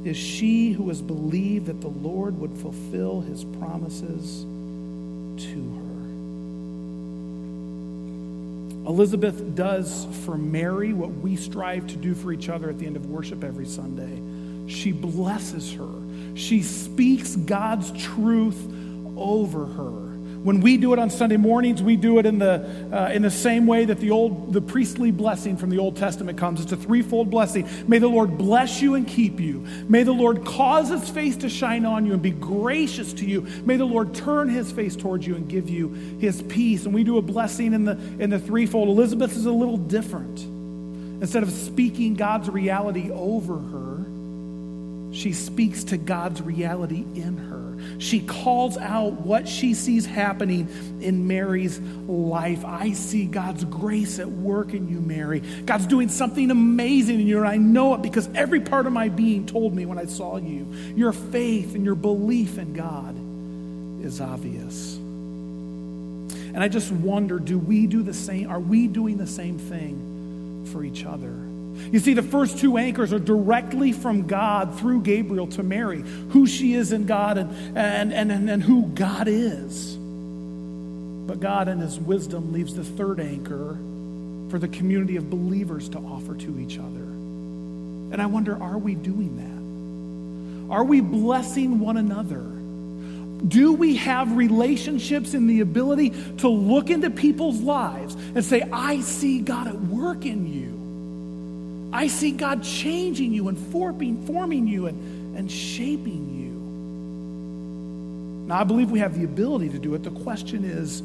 is 0.07 0.17
she 0.17 0.73
who 0.73 0.89
has 0.89 1.03
believed 1.03 1.67
that 1.67 1.81
the 1.81 1.89
Lord 1.89 2.39
would 2.39 2.57
fulfill 2.57 3.21
his 3.21 3.45
promises 3.45 4.43
to 4.43 5.75
her. 5.75 5.90
Elizabeth 8.91 9.55
does 9.55 10.05
for 10.25 10.37
Mary 10.37 10.93
what 10.93 11.11
we 11.11 11.37
strive 11.37 11.87
to 11.87 11.95
do 11.95 12.13
for 12.13 12.33
each 12.33 12.49
other 12.49 12.69
at 12.69 12.77
the 12.77 12.87
end 12.87 12.97
of 12.97 13.07
worship 13.07 13.45
every 13.45 13.65
Sunday. 13.65 14.21
She 14.69 14.91
blesses 14.91 15.73
her, 15.75 16.35
she 16.35 16.65
speaks 16.65 17.37
God's 17.37 17.93
truth 18.03 18.61
over 19.17 19.67
her. 19.67 20.10
When 20.43 20.63
we 20.63 20.79
do 20.79 20.95
it 20.95 20.99
on 20.99 21.11
Sunday 21.11 21.37
mornings, 21.37 21.83
we 21.83 21.97
do 21.97 22.19
it 22.19 22.25
in 22.25 22.39
the, 22.39 22.89
uh, 22.91 23.11
in 23.13 23.21
the 23.21 23.31
same 23.31 23.67
way 23.67 23.85
that 23.85 24.01
the, 24.01 24.11
old, 24.11 24.55
the 24.55 24.63
priestly 24.63 25.11
blessing 25.11 25.59
from 25.59 25.69
the 25.69 25.79
Old 25.79 25.97
Testament 25.97 26.39
comes. 26.39 26.63
It's 26.63 26.73
a 26.73 26.79
threefold 26.79 27.29
blessing. 27.29 27.69
May 27.87 27.99
the 27.99 28.09
Lord 28.09 28.39
bless 28.39 28.81
you 28.81 28.95
and 28.95 29.07
keep 29.07 29.39
you. 29.39 29.67
May 29.87 30.03
the 30.03 30.13
Lord 30.13 30.47
cause 30.47 30.89
his 30.89 31.11
face 31.11 31.37
to 31.39 31.51
shine 31.51 31.85
on 31.85 32.07
you 32.07 32.15
and 32.15 32.23
be 32.23 32.31
gracious 32.31 33.13
to 33.15 33.27
you. 33.27 33.43
May 33.65 33.77
the 33.77 33.85
Lord 33.85 34.15
turn 34.15 34.49
his 34.49 34.73
face 34.73 34.97
towards 34.97 35.27
you 35.27 35.37
and 35.37 35.47
give 35.47 35.69
you 35.69 35.89
his 36.21 36.41
peace. 36.43 36.87
And 36.87 36.95
we 36.95 37.05
do 37.05 37.19
a 37.19 37.23
blessing 37.23 37.75
in 37.75 37.85
the, 37.85 37.99
in 38.19 38.31
the 38.31 38.39
threefold. 38.39 38.89
Elizabeth 38.89 39.37
is 39.37 39.45
a 39.45 39.53
little 39.53 39.77
different. 39.77 40.41
Instead 41.23 41.43
of 41.43 41.51
speaking 41.51 42.15
God's 42.15 42.49
reality 42.49 43.11
over 43.11 43.59
her, 43.59 44.07
she 45.13 45.33
speaks 45.33 45.85
to 45.85 45.97
God's 45.97 46.41
reality 46.41 47.05
in 47.15 47.37
her. 47.37 47.99
She 47.99 48.21
calls 48.21 48.77
out 48.77 49.13
what 49.13 49.49
she 49.49 49.75
sees 49.75 50.07
happening 50.07 50.69
in 51.01 51.27
Mary's 51.27 51.81
life. 51.81 52.65
I 52.65 52.93
see 52.93 53.25
God's 53.27 53.65
grace 53.65 54.19
at 54.19 54.29
work 54.29 54.75
in 54.75 54.89
you, 54.89 55.01
Mary. 55.01 55.41
God's 55.41 55.87
doing 55.87 56.09
something 56.09 56.51
amazing 56.51 57.21
in 57.21 57.27
you, 57.27 57.39
and 57.39 57.49
I 57.49 57.57
know 57.57 57.95
it 57.95 58.03
because 58.03 58.29
every 58.35 58.61
part 58.61 58.87
of 58.87 58.93
my 58.93 59.09
being 59.09 59.47
told 59.47 59.75
me 59.75 59.87
when 59.87 59.99
I 59.99 60.05
saw 60.07 60.37
you. 60.37 60.67
Your 60.95 61.13
faith 61.13 61.75
and 61.75 61.85
your 61.85 61.95
belief 61.95 62.59
in 62.59 62.73
God 62.75 63.17
is 64.05 64.21
obvious. 64.21 64.97
And 66.53 66.63
I 66.63 66.69
just 66.69 66.91
wonder 66.91 67.39
do 67.39 67.59
we 67.59 67.87
do 67.87 68.03
the 68.03 68.15
same? 68.15 68.51
Are 68.51 68.61
we 68.61 68.87
doing 68.87 69.19
the 69.19 69.27
same 69.27 69.59
thing 69.59 70.67
for 70.73 70.85
each 70.85 71.05
other? 71.05 71.35
You 71.93 71.99
see, 71.99 72.15
the 72.15 72.23
first 72.23 72.59
two 72.59 72.77
anchors 72.77 73.13
are 73.13 73.19
directly 73.19 73.93
from 73.93 74.27
God 74.27 74.79
through 74.79 75.03
Gabriel 75.03 75.47
to 75.49 75.63
Mary, 75.63 76.03
who 76.31 76.47
she 76.47 76.75
is 76.75 76.93
in 76.93 77.07
God 77.07 77.39
and, 77.39 77.77
and, 77.77 78.13
and, 78.13 78.51
and, 78.51 78.63
who 78.63 78.87
God 78.87 79.27
is. 79.29 79.97
But 79.97 81.41
God, 81.41 81.69
in 81.69 81.79
His 81.79 81.99
wisdom, 81.99 82.53
leaves 82.53 82.75
the 82.75 82.85
third 82.85 83.21
anchor 83.21 83.77
for 84.51 84.59
the 84.59 84.69
community 84.69 85.17
of 85.17 85.31
believers 85.31 85.89
to 85.91 85.99
offer 85.99 86.35
to 86.35 86.59
each 86.61 86.79
other. 86.79 86.87
And 86.87 88.21
I 88.21 88.27
wonder, 88.27 88.61
are 88.61 88.79
we 88.79 88.95
doing 88.95 89.37
that? 89.37 90.75
Are 90.75 90.85
we 90.85 91.01
blessing 91.01 91.81
one 91.81 91.97
another? 91.97 92.43
Do 93.47 93.73
we 93.73 93.97
have 93.97 94.37
relationships 94.37 95.35
and 95.35 95.49
the 95.49 95.61
ability 95.61 96.11
to 96.39 96.49
look 96.49 96.91
into 96.91 97.11
people's 97.11 97.61
lives 97.61 98.15
and 98.15 98.45
say, 98.45 98.63
I 98.73 99.01
see 99.01 99.41
God 99.41 99.67
at 99.67 99.81
work 99.81 100.27
in 100.27 100.47
you? 100.47 100.80
I 101.93 102.07
see 102.07 102.31
God 102.31 102.63
changing 102.63 103.33
you 103.33 103.49
and 103.49 103.59
forming, 103.59 104.27
forming 104.27 104.67
you 104.67 104.87
and, 104.87 105.37
and 105.37 105.51
shaping 105.51 106.35
you. 106.35 106.51
Now, 108.49 108.61
I 108.61 108.65
believe 108.65 108.91
we 108.91 108.99
have 109.01 109.17
the 109.17 109.25
ability 109.25 109.71
to 109.71 109.79
do 109.79 109.95
it. 109.95 110.03
The 110.03 110.11
question 110.11 110.65
is, 110.65 111.03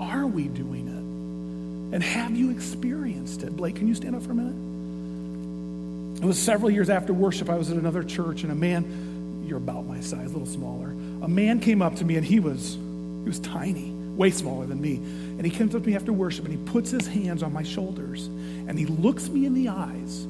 are 0.00 0.26
we 0.26 0.48
doing 0.48 0.88
it? 0.88 1.94
And 1.94 2.02
have 2.02 2.34
you 2.34 2.50
experienced 2.50 3.42
it? 3.42 3.56
Blake, 3.56 3.76
can 3.76 3.86
you 3.86 3.94
stand 3.94 4.16
up 4.16 4.22
for 4.22 4.32
a 4.32 4.34
minute? 4.34 6.22
It 6.22 6.26
was 6.26 6.38
several 6.38 6.70
years 6.70 6.90
after 6.90 7.12
worship. 7.12 7.50
I 7.50 7.56
was 7.56 7.70
at 7.70 7.76
another 7.76 8.02
church, 8.02 8.42
and 8.42 8.52
a 8.52 8.54
man, 8.54 9.44
you're 9.46 9.58
about 9.58 9.86
my 9.86 10.00
size, 10.00 10.30
a 10.30 10.32
little 10.32 10.46
smaller. 10.46 10.88
A 11.22 11.28
man 11.28 11.60
came 11.60 11.82
up 11.82 11.96
to 11.96 12.04
me, 12.04 12.16
and 12.16 12.24
he 12.24 12.40
was, 12.40 12.74
he 12.74 13.28
was 13.28 13.38
tiny, 13.40 13.90
way 13.90 14.30
smaller 14.30 14.66
than 14.66 14.80
me. 14.80 15.00
And 15.36 15.44
he 15.44 15.50
comes 15.50 15.74
up 15.74 15.82
to 15.82 15.88
me 15.88 15.96
after 15.96 16.12
worship, 16.12 16.44
and 16.44 16.54
he 16.56 16.72
puts 16.72 16.90
his 16.90 17.06
hands 17.06 17.42
on 17.42 17.52
my 17.52 17.62
shoulders 17.62 18.26
and 18.66 18.78
he 18.78 18.86
looks 18.86 19.28
me 19.28 19.46
in 19.46 19.54
the 19.54 19.68
eyes 19.68 20.24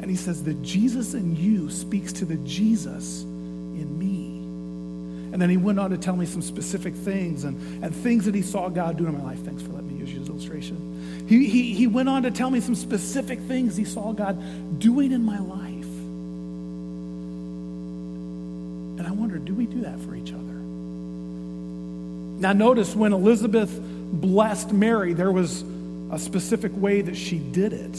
and 0.00 0.08
he 0.08 0.16
says, 0.16 0.42
The 0.42 0.54
Jesus 0.54 1.14
in 1.14 1.36
you 1.36 1.70
speaks 1.70 2.12
to 2.14 2.24
the 2.24 2.36
Jesus 2.36 3.22
in 3.22 3.98
me. 3.98 4.38
And 5.32 5.40
then 5.40 5.50
he 5.50 5.58
went 5.58 5.78
on 5.78 5.90
to 5.90 5.98
tell 5.98 6.16
me 6.16 6.26
some 6.26 6.42
specific 6.42 6.94
things 6.94 7.44
and, 7.44 7.84
and 7.84 7.94
things 7.94 8.24
that 8.24 8.34
he 8.34 8.42
saw 8.42 8.68
God 8.68 8.96
do 8.96 9.06
in 9.06 9.12
my 9.16 9.22
life. 9.22 9.40
Thanks 9.44 9.62
for 9.62 9.72
letting 9.72 9.88
me 9.88 9.94
use 10.04 10.12
your 10.12 10.24
illustration. 10.24 11.26
He, 11.28 11.48
he, 11.48 11.74
he 11.74 11.86
went 11.86 12.08
on 12.08 12.22
to 12.22 12.30
tell 12.30 12.50
me 12.50 12.60
some 12.60 12.74
specific 12.74 13.38
things 13.40 13.76
he 13.76 13.84
saw 13.84 14.12
God 14.12 14.80
doing 14.80 15.12
in 15.12 15.22
my 15.22 15.38
life. 15.38 15.84
And 18.98 19.06
I 19.06 19.12
wonder, 19.12 19.38
do 19.38 19.54
we 19.54 19.66
do 19.66 19.82
that 19.82 20.00
for 20.00 20.16
each 20.16 20.32
other? 20.32 20.40
Now, 22.40 22.54
notice 22.54 22.96
when 22.96 23.12
Elizabeth 23.12 23.70
blessed 24.12 24.72
Mary, 24.72 25.12
there 25.12 25.32
was 25.32 25.64
a 26.10 26.18
specific 26.18 26.72
way 26.74 27.02
that 27.02 27.16
she 27.16 27.38
did 27.38 27.72
it. 27.72 27.96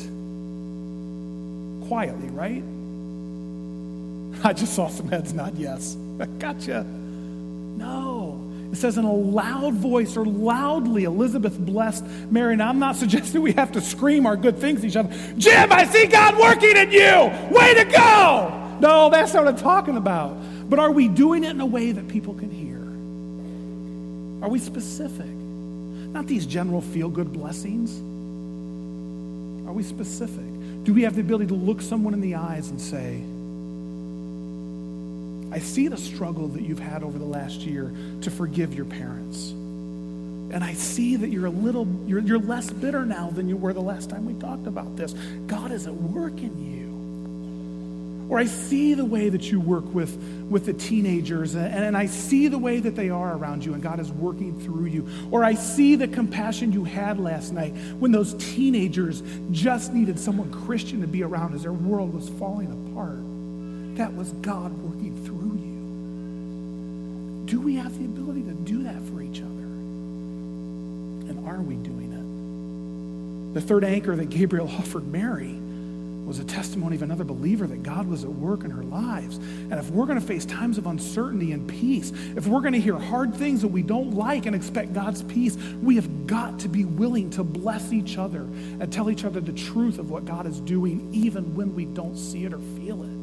Quietly, 1.88 2.30
right? 2.30 2.64
I 4.44 4.54
just 4.54 4.74
saw 4.74 4.88
some 4.88 5.08
heads 5.08 5.34
nod 5.34 5.58
yes. 5.58 5.96
gotcha. 6.40 6.84
No. 6.84 8.38
It 8.72 8.78
says 8.78 8.98
in 8.98 9.04
a 9.04 9.14
loud 9.14 9.74
voice 9.74 10.16
or 10.16 10.26
loudly, 10.26 11.04
Elizabeth 11.04 11.58
blessed 11.60 12.06
Mary. 12.06 12.56
Now, 12.56 12.70
I'm 12.70 12.80
not 12.80 12.96
suggesting 12.96 13.42
we 13.42 13.52
have 13.54 13.74
to 13.74 13.82
scream 13.82 14.26
our 14.26 14.38
good 14.38 14.58
things 14.60 14.82
to 14.82 14.88
each 14.88 14.96
other. 14.96 15.14
Jim, 15.38 15.72
I 15.72 15.86
see 15.86 16.06
God 16.06 16.38
working 16.40 16.78
in 16.78 16.92
you. 16.92 17.56
Way 17.56 17.74
to 17.74 17.84
go. 17.84 18.78
No, 18.80 19.10
that's 19.10 19.34
not 19.34 19.44
what 19.44 19.56
I'm 19.56 19.60
talking 19.60 19.98
about. 19.98 20.38
But 20.70 20.80
are 20.80 20.92
we 20.92 21.10
doing 21.10 21.44
it 21.44 21.50
in 21.50 21.60
a 21.60 21.66
way 21.66 21.92
that 21.92 22.08
people 22.08 22.34
can 22.34 22.50
hear? 22.50 22.78
Are 24.42 24.50
we 24.50 24.58
specific? 24.58 25.41
Not 26.14 26.28
these 26.28 26.46
general 26.46 26.82
feel 26.82 27.10
good 27.10 27.32
blessings. 27.32 27.98
Are 29.68 29.74
we 29.74 29.84
specific? 29.84 30.46
Do 30.84 30.94
we 30.94 31.04
have 31.04 31.16
the 31.16 31.22
ability 31.22 31.48
to 31.48 31.54
look 31.54 31.82
someone 31.82 32.14
in 32.14 32.22
the 32.22 32.36
eyes 32.36 32.70
and 32.70 32.82
say, 32.82 33.22
I 35.52 35.60
see 35.60 35.90
the 35.90 35.98
struggle 35.98 36.48
that 36.50 36.62
you've 36.62 36.80
had 36.80 37.04
over 37.04 37.20
the 37.20 37.26
last 37.26 37.60
year 37.60 37.94
to 38.22 38.32
forgive 38.32 38.74
your 38.74 38.86
parents. 38.86 39.52
And 39.52 40.64
I 40.64 40.74
see 40.74 41.18
that 41.18 41.30
you're 41.30 41.46
a 41.46 41.52
little, 41.52 41.88
you're, 42.08 42.22
you're 42.22 42.40
less 42.40 42.70
bitter 42.70 43.06
now 43.06 43.30
than 43.30 43.50
you 43.50 43.58
were 43.58 43.74
the 43.74 43.82
last 43.82 44.10
time 44.10 44.26
we 44.26 44.34
talked 44.34 44.68
about 44.68 44.96
this. 44.96 45.14
God 45.48 45.72
is 45.72 45.88
at 45.88 45.94
work 45.94 46.38
in 46.40 46.74
you. 46.74 46.81
Or 48.32 48.40
I 48.40 48.46
see 48.46 48.94
the 48.94 49.04
way 49.04 49.28
that 49.28 49.52
you 49.52 49.60
work 49.60 49.84
with, 49.94 50.16
with 50.50 50.66
the 50.66 50.72
teenagers, 50.72 51.54
and, 51.56 51.68
and 51.68 51.98
I 51.98 52.06
see 52.06 52.48
the 52.48 52.58
way 52.58 52.80
that 52.80 52.96
they 52.96 53.10
are 53.10 53.36
around 53.36 53.66
you, 53.66 53.74
and 53.74 53.84
God 53.84 54.00
is 54.00 54.10
working 54.10 54.58
through 54.62 54.86
you. 54.86 55.06
Or 55.32 55.44
I 55.44 55.54
see 55.54 55.98
the 55.98 56.08
compassion 56.08 56.72
you 56.72 56.86
had 56.86 57.20
last 57.20 57.52
night 57.52 57.76
when 58.00 58.14
those 58.14 58.34
teenagers 58.36 59.22
just 59.52 59.92
needed 59.92 60.18
someone 60.18 60.50
Christian 60.50 61.02
to 61.02 61.08
be 61.08 61.24
around 61.24 61.56
as 61.56 61.64
their 61.64 61.74
world 61.74 62.14
was 62.14 62.30
falling 62.30 62.72
apart. 62.72 63.18
That 63.98 64.16
was 64.16 64.32
God 64.42 64.72
working 64.82 65.26
through 65.26 65.58
you. 65.60 67.48
Do 67.48 67.60
we 67.60 67.76
have 67.76 68.00
the 68.00 68.06
ability 68.06 68.44
to 68.44 68.54
do 68.54 68.84
that 68.84 69.02
for 69.10 69.22
each 69.22 69.42
other? 69.42 69.50
And 71.28 71.46
are 71.46 71.60
we 71.60 71.76
doing 71.76 72.14
it? 73.52 73.56
The 73.56 73.62
third 73.62 73.84
anchor 73.84 74.16
that 74.16 74.30
Gabriel 74.30 74.70
offered 74.80 75.06
Mary 75.06 75.60
was 76.26 76.40
a 76.40 76.44
testimony 76.44 76.96
of 76.96 77.02
another 77.02 77.24
believer 77.24 77.68
that 77.68 77.84
God 77.84 78.08
was 78.08 78.24
at 78.24 78.30
work 78.30 78.64
in 78.64 78.72
her 78.72 78.84
lives. 78.84 79.38
And 79.38 79.74
if 79.74 79.90
we're 79.90 80.06
going 80.06 80.20
to 80.20 80.26
face 80.26 80.46
times 80.46 80.78
of 80.78 80.88
uncertainty 80.88 81.52
and 81.52 81.68
peace, 81.68 82.12
if 82.36 82.48
we're 82.48 82.62
going 82.62 82.74
to 82.74 82.80
hear 82.80 82.98
hard 82.98 83.34
things 83.36 83.62
that 83.62 83.68
we 83.70 83.82
don't 83.82 84.12
like 84.12 84.46
and 84.46 84.56
expect 84.56 84.94
God's 84.94 85.24
peace, 85.24 85.58
we 85.82 85.96
have 85.96 86.28
got 86.28 86.60
to 86.60 86.70
be 86.70 86.86
willing 86.86 87.30
to 87.32 87.44
bless 87.44 87.92
each 87.92 88.18
other 88.18 88.42
and 88.42 88.94
tell 88.94 89.10
each 89.10 89.26
other 89.26 89.42
the 89.42 89.52
truth 89.52 90.00
of 90.00 90.10
what 90.10 90.26
God 90.26 90.46
is 90.46 90.60
doing, 90.62 91.10
even 91.14 91.56
when 91.56 91.76
we 91.76 91.86
don't 91.86 92.16
see 92.16 92.46
it 92.46 92.54
or 92.54 92.60
feel 92.78 93.04
it. 93.04 93.22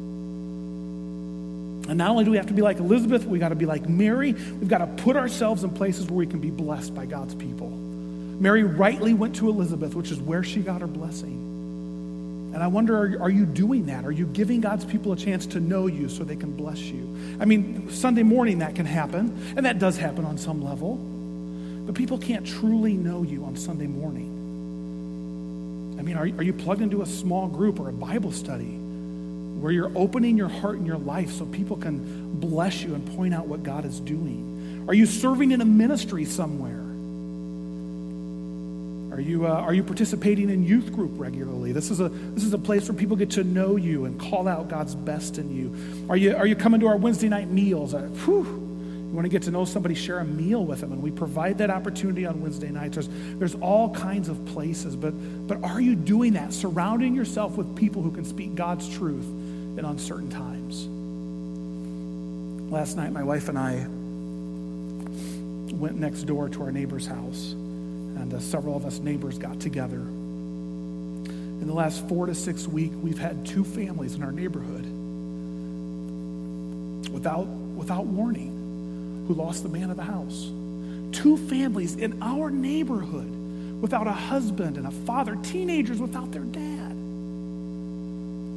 And 1.89 1.97
not 1.97 2.11
only 2.11 2.23
do 2.23 2.31
we 2.31 2.37
have 2.37 2.47
to 2.47 2.53
be 2.53 2.61
like 2.61 2.77
Elizabeth, 2.77 3.25
we 3.25 3.39
got 3.39 3.49
to 3.49 3.55
be 3.55 3.65
like 3.65 3.89
Mary. 3.89 4.33
We've 4.33 4.67
got 4.67 4.77
to 4.77 4.87
put 5.03 5.15
ourselves 5.15 5.63
in 5.63 5.71
places 5.71 6.05
where 6.05 6.17
we 6.17 6.27
can 6.27 6.39
be 6.39 6.51
blessed 6.51 6.93
by 6.93 7.07
God's 7.07 7.33
people. 7.33 7.69
Mary 7.69 8.63
rightly 8.63 9.15
went 9.15 9.35
to 9.37 9.49
Elizabeth, 9.49 9.95
which 9.95 10.11
is 10.11 10.19
where 10.19 10.43
she 10.43 10.59
got 10.61 10.81
her 10.81 10.87
blessing. 10.87 11.49
And 12.53 12.63
I 12.63 12.67
wonder, 12.67 12.97
are, 12.97 13.23
are, 13.23 13.29
you 13.29 13.45
doing 13.45 13.85
that? 13.87 14.05
Are 14.05 14.11
you 14.11 14.25
giving 14.25 14.59
God's 14.59 14.83
people 14.83 15.13
a 15.13 15.15
chance 15.15 15.45
to 15.47 15.59
know 15.59 15.87
you 15.87 16.09
so 16.09 16.23
they 16.23 16.35
can 16.35 16.55
bless 16.55 16.79
you? 16.79 17.37
I 17.39 17.45
mean, 17.45 17.89
Sunday 17.91 18.23
morning 18.23 18.59
that 18.59 18.75
can 18.75 18.87
happen, 18.87 19.53
and 19.55 19.65
that 19.65 19.77
does 19.77 19.97
happen 19.97 20.25
on 20.25 20.37
some 20.37 20.61
level. 20.63 20.95
But 21.85 21.95
people 21.95 22.17
can't 22.17 22.45
truly 22.45 22.93
know 22.93 23.23
you 23.23 23.45
on 23.45 23.55
Sunday 23.55 23.87
morning. 23.87 24.35
I 25.99 26.01
mean, 26.01 26.15
are, 26.15 26.23
are 26.39 26.43
you 26.43 26.53
plugged 26.53 26.81
into 26.81 27.01
a 27.01 27.05
small 27.05 27.47
group 27.47 27.79
or 27.79 27.89
a 27.89 27.93
Bible 27.93 28.31
study 28.31 28.77
where 29.59 29.71
you're 29.71 29.91
opening 29.95 30.37
your 30.37 30.47
heart 30.47 30.77
and 30.77 30.87
your 30.87 30.97
life 30.97 31.31
so 31.31 31.45
people 31.45 31.77
can 31.77 32.39
bless 32.39 32.81
you 32.81 32.95
and 32.95 33.15
point 33.15 33.33
out 33.33 33.47
what 33.47 33.61
God 33.63 33.85
is 33.85 33.99
doing? 33.99 34.85
Are 34.87 34.93
you 34.93 35.05
serving 35.05 35.51
in 35.51 35.61
a 35.61 35.65
ministry 35.65 36.25
somewhere? 36.25 36.88
Are 39.11 39.19
you, 39.19 39.47
uh, 39.47 39.49
are 39.49 39.73
you 39.73 39.83
participating 39.83 40.49
in 40.49 40.63
youth 40.63 40.93
group 40.93 41.11
regularly? 41.15 41.71
This 41.71 41.89
is, 41.89 41.99
a, 41.99 42.09
this 42.09 42.43
is 42.43 42.53
a 42.53 42.57
place 42.57 42.87
where 42.87 42.97
people 42.97 43.17
get 43.17 43.31
to 43.31 43.43
know 43.43 43.75
you 43.75 44.05
and 44.05 44.19
call 44.19 44.47
out 44.47 44.69
God's 44.69 44.93
best 44.93 45.37
in 45.37 45.53
you. 45.55 46.07
Are 46.09 46.17
you, 46.17 46.35
are 46.35 46.45
you 46.45 46.55
coming 46.55 46.79
to 46.81 46.87
our 46.87 46.97
Wednesday 46.97 47.27
night 47.27 47.49
meals? 47.49 47.93
Uh, 47.93 48.01
whew, 48.01 48.45
you 48.45 49.15
want 49.15 49.25
to 49.25 49.29
get 49.29 49.41
to 49.43 49.51
know 49.51 49.65
somebody, 49.65 49.95
share 49.95 50.19
a 50.19 50.25
meal 50.25 50.63
with 50.63 50.81
them. 50.81 50.91
And 50.91 51.01
we 51.01 51.09
provide 51.09 51.57
that 51.57 51.71
opportunity 51.71 52.27
on 52.27 52.39
Wednesday 52.41 52.69
nights. 52.69 52.95
There's, 52.95 53.09
there's 53.39 53.55
all 53.55 53.93
kinds 53.95 54.29
of 54.29 54.45
places. 54.45 54.95
But, 54.95 55.11
but 55.47 55.63
are 55.63 55.81
you 55.81 55.95
doing 55.95 56.33
that? 56.33 56.53
Surrounding 56.53 57.15
yourself 57.15 57.57
with 57.57 57.75
people 57.75 58.03
who 58.03 58.11
can 58.11 58.25
speak 58.25 58.53
God's 58.53 58.87
truth 58.87 59.25
in 59.25 59.85
uncertain 59.85 60.29
times. 60.29 60.87
Last 62.71 62.95
night, 62.95 63.11
my 63.11 63.23
wife 63.23 63.49
and 63.49 63.57
I 63.57 63.87
went 65.75 65.97
next 65.97 66.23
door 66.23 66.47
to 66.49 66.63
our 66.63 66.71
neighbor's 66.71 67.07
house 67.07 67.55
and 68.17 68.33
uh, 68.33 68.39
several 68.39 68.75
of 68.75 68.85
us 68.85 68.99
neighbors 68.99 69.37
got 69.37 69.59
together. 69.59 69.97
In 71.61 71.67
the 71.67 71.73
last 71.73 72.07
four 72.07 72.25
to 72.25 72.35
six 72.35 72.67
weeks, 72.67 72.95
we've 72.95 73.19
had 73.19 73.45
two 73.45 73.63
families 73.63 74.15
in 74.15 74.23
our 74.23 74.31
neighborhood 74.31 74.85
without, 77.11 77.47
without 77.47 78.05
warning 78.05 79.25
who 79.27 79.33
lost 79.33 79.63
the 79.63 79.69
man 79.69 79.91
of 79.91 79.97
the 79.97 80.03
house. 80.03 80.49
Two 81.11 81.37
families 81.49 81.95
in 81.95 82.21
our 82.21 82.49
neighborhood 82.49 83.29
without 83.81 84.07
a 84.07 84.13
husband 84.13 84.77
and 84.77 84.87
a 84.87 84.91
father, 84.91 85.35
teenagers 85.43 85.99
without 85.99 86.31
their 86.31 86.43
dad. 86.43 86.91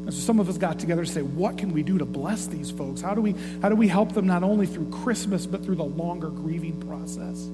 And 0.05 0.13
so 0.13 0.21
some 0.21 0.41
of 0.41 0.49
us 0.49 0.59
got 0.59 0.79
together 0.79 1.05
to 1.05 1.11
say, 1.11 1.23
what 1.23 1.59
can 1.59 1.73
we 1.73 1.83
do 1.83 1.99
to 1.99 2.05
bless 2.05 2.47
these 2.47 2.71
folks? 2.71 3.01
How 3.01 3.15
do 3.15 3.21
we, 3.21 3.35
how 3.63 3.69
do 3.69 3.77
we 3.77 3.87
help 3.87 4.13
them 4.13 4.27
not 4.27 4.43
only 4.43 4.67
through 4.67 4.91
Christmas, 4.91 5.47
but 5.47 5.65
through 5.65 5.77
the 5.77 5.85
longer 5.85 6.29
grieving 6.29 6.81
process? 6.89 7.49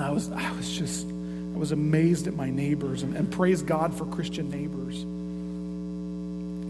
I 0.00 0.10
was, 0.10 0.30
I 0.30 0.52
was 0.52 0.70
just, 0.70 1.06
I 1.06 1.58
was 1.58 1.72
amazed 1.72 2.26
at 2.26 2.34
my 2.34 2.50
neighbors 2.50 3.02
and, 3.02 3.16
and 3.16 3.30
praise 3.30 3.62
God 3.62 3.94
for 3.94 4.04
Christian 4.06 4.50
neighbors. 4.50 5.04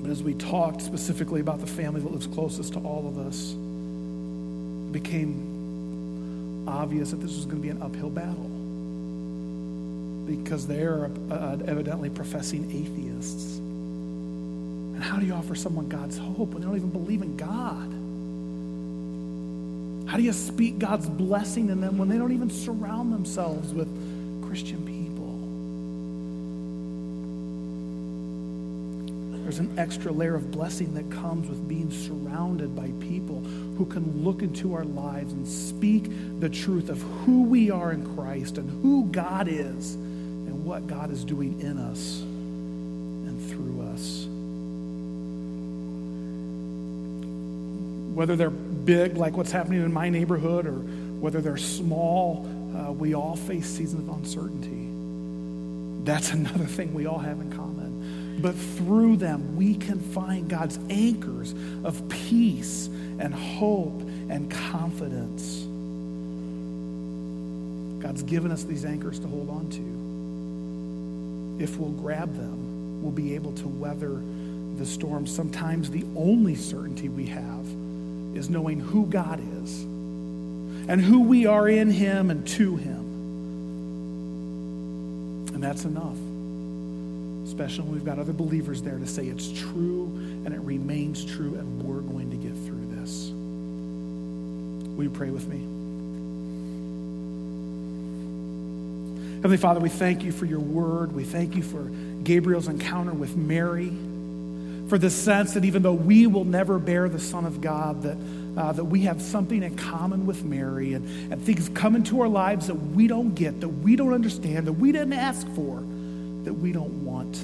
But 0.02 0.10
as 0.10 0.22
we 0.22 0.34
talked 0.34 0.82
specifically 0.82 1.40
about 1.40 1.60
the 1.60 1.66
family 1.66 2.00
that 2.00 2.10
lives 2.10 2.26
closest 2.26 2.72
to 2.74 2.78
all 2.80 3.06
of 3.08 3.18
us, 3.18 3.52
it 3.52 4.92
became 4.92 6.66
obvious 6.68 7.10
that 7.10 7.16
this 7.16 7.34
was 7.34 7.44
going 7.44 7.56
to 7.56 7.62
be 7.62 7.70
an 7.70 7.82
uphill 7.82 8.10
battle 8.10 8.48
because 10.26 10.66
they're 10.66 11.10
uh, 11.30 11.56
evidently 11.66 12.10
professing 12.10 12.70
atheists. 12.70 13.58
And 13.58 15.02
how 15.02 15.18
do 15.18 15.26
you 15.26 15.32
offer 15.32 15.54
someone 15.54 15.88
God's 15.88 16.18
hope 16.18 16.50
when 16.50 16.60
they 16.60 16.66
don't 16.66 16.76
even 16.76 16.90
believe 16.90 17.22
in 17.22 17.36
God? 17.36 17.97
How 20.09 20.16
do 20.16 20.22
you 20.22 20.32
speak 20.32 20.78
God's 20.78 21.06
blessing 21.06 21.68
in 21.68 21.82
them 21.82 21.98
when 21.98 22.09
they 22.09 22.16
don't 22.16 22.32
even 22.32 22.48
surround 22.48 23.12
themselves 23.12 23.74
with 23.74 23.88
Christian 24.42 24.86
people? 24.86 24.98
There's 29.42 29.59
an 29.59 29.78
extra 29.78 30.11
layer 30.11 30.34
of 30.34 30.50
blessing 30.50 30.94
that 30.94 31.11
comes 31.11 31.46
with 31.50 31.68
being 31.68 31.90
surrounded 31.90 32.74
by 32.74 32.90
people 33.06 33.40
who 33.76 33.84
can 33.84 34.24
look 34.24 34.40
into 34.40 34.74
our 34.74 34.84
lives 34.84 35.34
and 35.34 35.46
speak 35.46 36.11
the 36.40 36.48
truth 36.48 36.88
of 36.88 37.02
who 37.02 37.42
we 37.42 37.70
are 37.70 37.92
in 37.92 38.14
Christ 38.16 38.56
and 38.56 38.82
who 38.82 39.04
God 39.12 39.46
is 39.46 39.94
and 39.94 40.64
what 40.64 40.86
God 40.86 41.11
is 41.11 41.22
doing 41.22 41.61
in 41.61 41.76
us 41.76 42.20
and 42.20 43.50
through 43.50 43.82
us. 43.92 44.26
Whether 48.18 48.34
they're 48.34 48.50
big, 48.50 49.16
like 49.16 49.36
what's 49.36 49.52
happening 49.52 49.80
in 49.80 49.92
my 49.92 50.08
neighborhood, 50.08 50.66
or 50.66 50.72
whether 50.72 51.40
they're 51.40 51.56
small, 51.56 52.44
uh, 52.76 52.90
we 52.90 53.14
all 53.14 53.36
face 53.36 53.68
seasons 53.68 54.08
of 54.08 54.16
uncertainty. 54.16 54.88
That's 56.04 56.32
another 56.40 56.64
thing 56.64 56.92
we 56.94 57.06
all 57.06 57.20
have 57.20 57.38
in 57.38 57.52
common. 57.52 58.40
But 58.42 58.56
through 58.56 59.18
them, 59.18 59.56
we 59.56 59.76
can 59.76 60.00
find 60.00 60.50
God's 60.50 60.80
anchors 60.90 61.54
of 61.84 62.08
peace 62.08 62.88
and 63.20 63.32
hope 63.32 64.00
and 64.28 64.50
confidence. 64.50 65.60
God's 68.02 68.24
given 68.24 68.50
us 68.50 68.64
these 68.64 68.84
anchors 68.84 69.20
to 69.20 69.28
hold 69.28 69.48
on 69.48 69.70
to. 69.70 71.62
If 71.62 71.76
we'll 71.76 71.90
grab 71.90 72.36
them, 72.36 73.00
we'll 73.00 73.12
be 73.12 73.36
able 73.36 73.52
to 73.52 73.68
weather 73.68 74.20
the 74.76 74.86
storm. 74.86 75.24
Sometimes 75.24 75.88
the 75.88 76.04
only 76.16 76.56
certainty 76.56 77.08
we 77.08 77.26
have 77.26 77.77
is 78.39 78.49
knowing 78.49 78.80
who 78.80 79.05
God 79.07 79.41
is 79.41 79.82
and 79.82 81.01
who 81.03 81.20
we 81.20 81.45
are 81.45 81.68
in 81.68 81.91
Him 81.91 82.30
and 82.30 82.47
to 82.49 82.76
Him. 82.76 82.99
And 85.55 85.62
that's 85.62 85.84
enough. 85.84 86.16
Especially 87.47 87.84
when 87.84 87.93
we've 87.93 88.05
got 88.05 88.18
other 88.18 88.32
believers 88.32 88.80
there 88.80 88.99
to 88.99 89.07
say 89.07 89.26
it's 89.26 89.51
true 89.51 90.05
and 90.45 90.55
it 90.55 90.61
remains 90.61 91.24
true 91.24 91.57
and 91.57 91.82
we're 91.82 92.01
going 92.01 92.30
to 92.30 92.36
get 92.36 92.53
through 92.53 92.86
this. 93.03 93.30
Will 94.97 95.05
you 95.05 95.11
pray 95.11 95.30
with 95.30 95.47
me? 95.49 95.59
Heavenly 99.36 99.57
Father, 99.57 99.80
we 99.80 99.89
thank 99.89 100.24
you 100.24 100.32
for 100.32 100.47
your 100.47 100.61
word. 100.61 101.12
We 101.12 101.24
thank 101.24 101.55
you 101.55 101.62
for 101.62 101.82
Gabriel's 102.24 102.68
encounter 102.68 103.12
with 103.12 103.36
Mary 103.36 103.93
for 104.89 104.99
the 104.99 105.11
sense 105.11 105.55
that 105.55 105.64
even 105.64 105.82
though 105.82 105.93
we 105.93 106.26
will 106.26 106.45
never 106.45 106.78
bear 106.78 107.09
the 107.09 107.20
Son 107.20 107.45
of 107.45 107.61
God, 107.61 108.03
that, 108.03 108.16
uh, 108.57 108.72
that 108.72 108.84
we 108.84 109.03
have 109.03 109.20
something 109.20 109.62
in 109.62 109.76
common 109.76 110.26
with 110.26 110.45
Mary 110.45 110.95
and, 110.95 111.32
and 111.32 111.43
things 111.43 111.68
come 111.74 111.95
into 111.95 112.22
our 112.22 112.28
lives 112.28 112.68
that 112.68 112.74
we 112.74 113.07
don't 113.07 113.34
get, 113.34 113.61
that 113.61 113.68
we 113.68 113.97
don't 113.97 114.14
understand, 114.14 114.66
that 114.66 114.72
we 114.72 114.93
didn't 114.93 115.12
ask 115.12 115.47
for, 115.55 115.76
that 116.45 116.55
we 116.55 116.72
don't 116.72 117.05
want. 117.05 117.36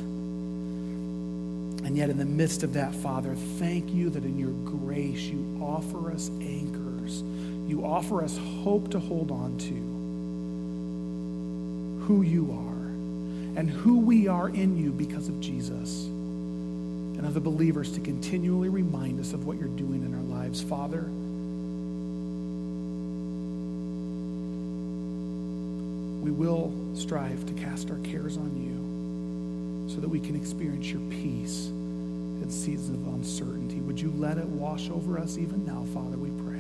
And 1.85 1.99
yet, 1.99 2.09
in 2.09 2.17
the 2.17 2.25
midst 2.25 2.63
of 2.63 2.73
that, 2.75 2.95
Father, 2.95 3.35
thank 3.59 3.91
you 3.93 4.09
that 4.11 4.25
in 4.25 4.39
your 4.39 4.53
grace 4.65 5.21
you 5.21 5.61
offer 5.63 6.11
us 6.11 6.31
anchors. 6.41 7.23
You 7.69 7.85
offer 7.85 8.25
us 8.25 8.39
hope 8.63 8.91
to 8.93 8.99
hold 8.99 9.31
on 9.31 9.59
to 9.59 9.95
who 12.07 12.23
you 12.23 12.51
are 12.53 13.59
and 13.59 13.69
who 13.69 13.99
we 13.99 14.29
are 14.29 14.49
in 14.49 14.79
you 14.79 14.93
because 14.93 15.29
of 15.29 15.39
Jesus. 15.41 16.09
And 17.17 17.27
other 17.27 17.41
believers 17.41 17.93
to 17.93 18.01
continually 18.01 18.69
remind 18.69 19.21
us 19.21 19.33
of 19.33 19.47
what 19.47 19.59
you're 19.59 19.69
doing 19.69 20.03
in 20.05 20.15
our 20.15 20.39
lives. 20.39 20.63
Father, 20.63 21.03
we 26.23 26.31
will 26.31 26.73
strive 26.95 27.45
to 27.47 27.53
cast 27.55 27.91
our 27.91 27.99
cares 27.99 28.37
on 28.37 28.57
you 28.57 29.93
so 29.95 30.01
that 30.01 30.09
we 30.09 30.21
can 30.21 30.37
experience 30.37 30.87
your 30.87 31.03
peace 31.11 31.67
in 31.67 32.51
seasons 32.51 33.07
of 33.07 33.15
uncertainty. 33.15 33.81
Would 33.81 34.01
you 34.01 34.13
let 34.17 34.39
it 34.39 34.47
wash 34.47 34.91
over 34.91 35.19
us 35.19 35.39
even 35.39 35.65
now, 35.65 35.85
Father, 35.93 36.17
we 36.17 36.31
pray. 36.43 36.55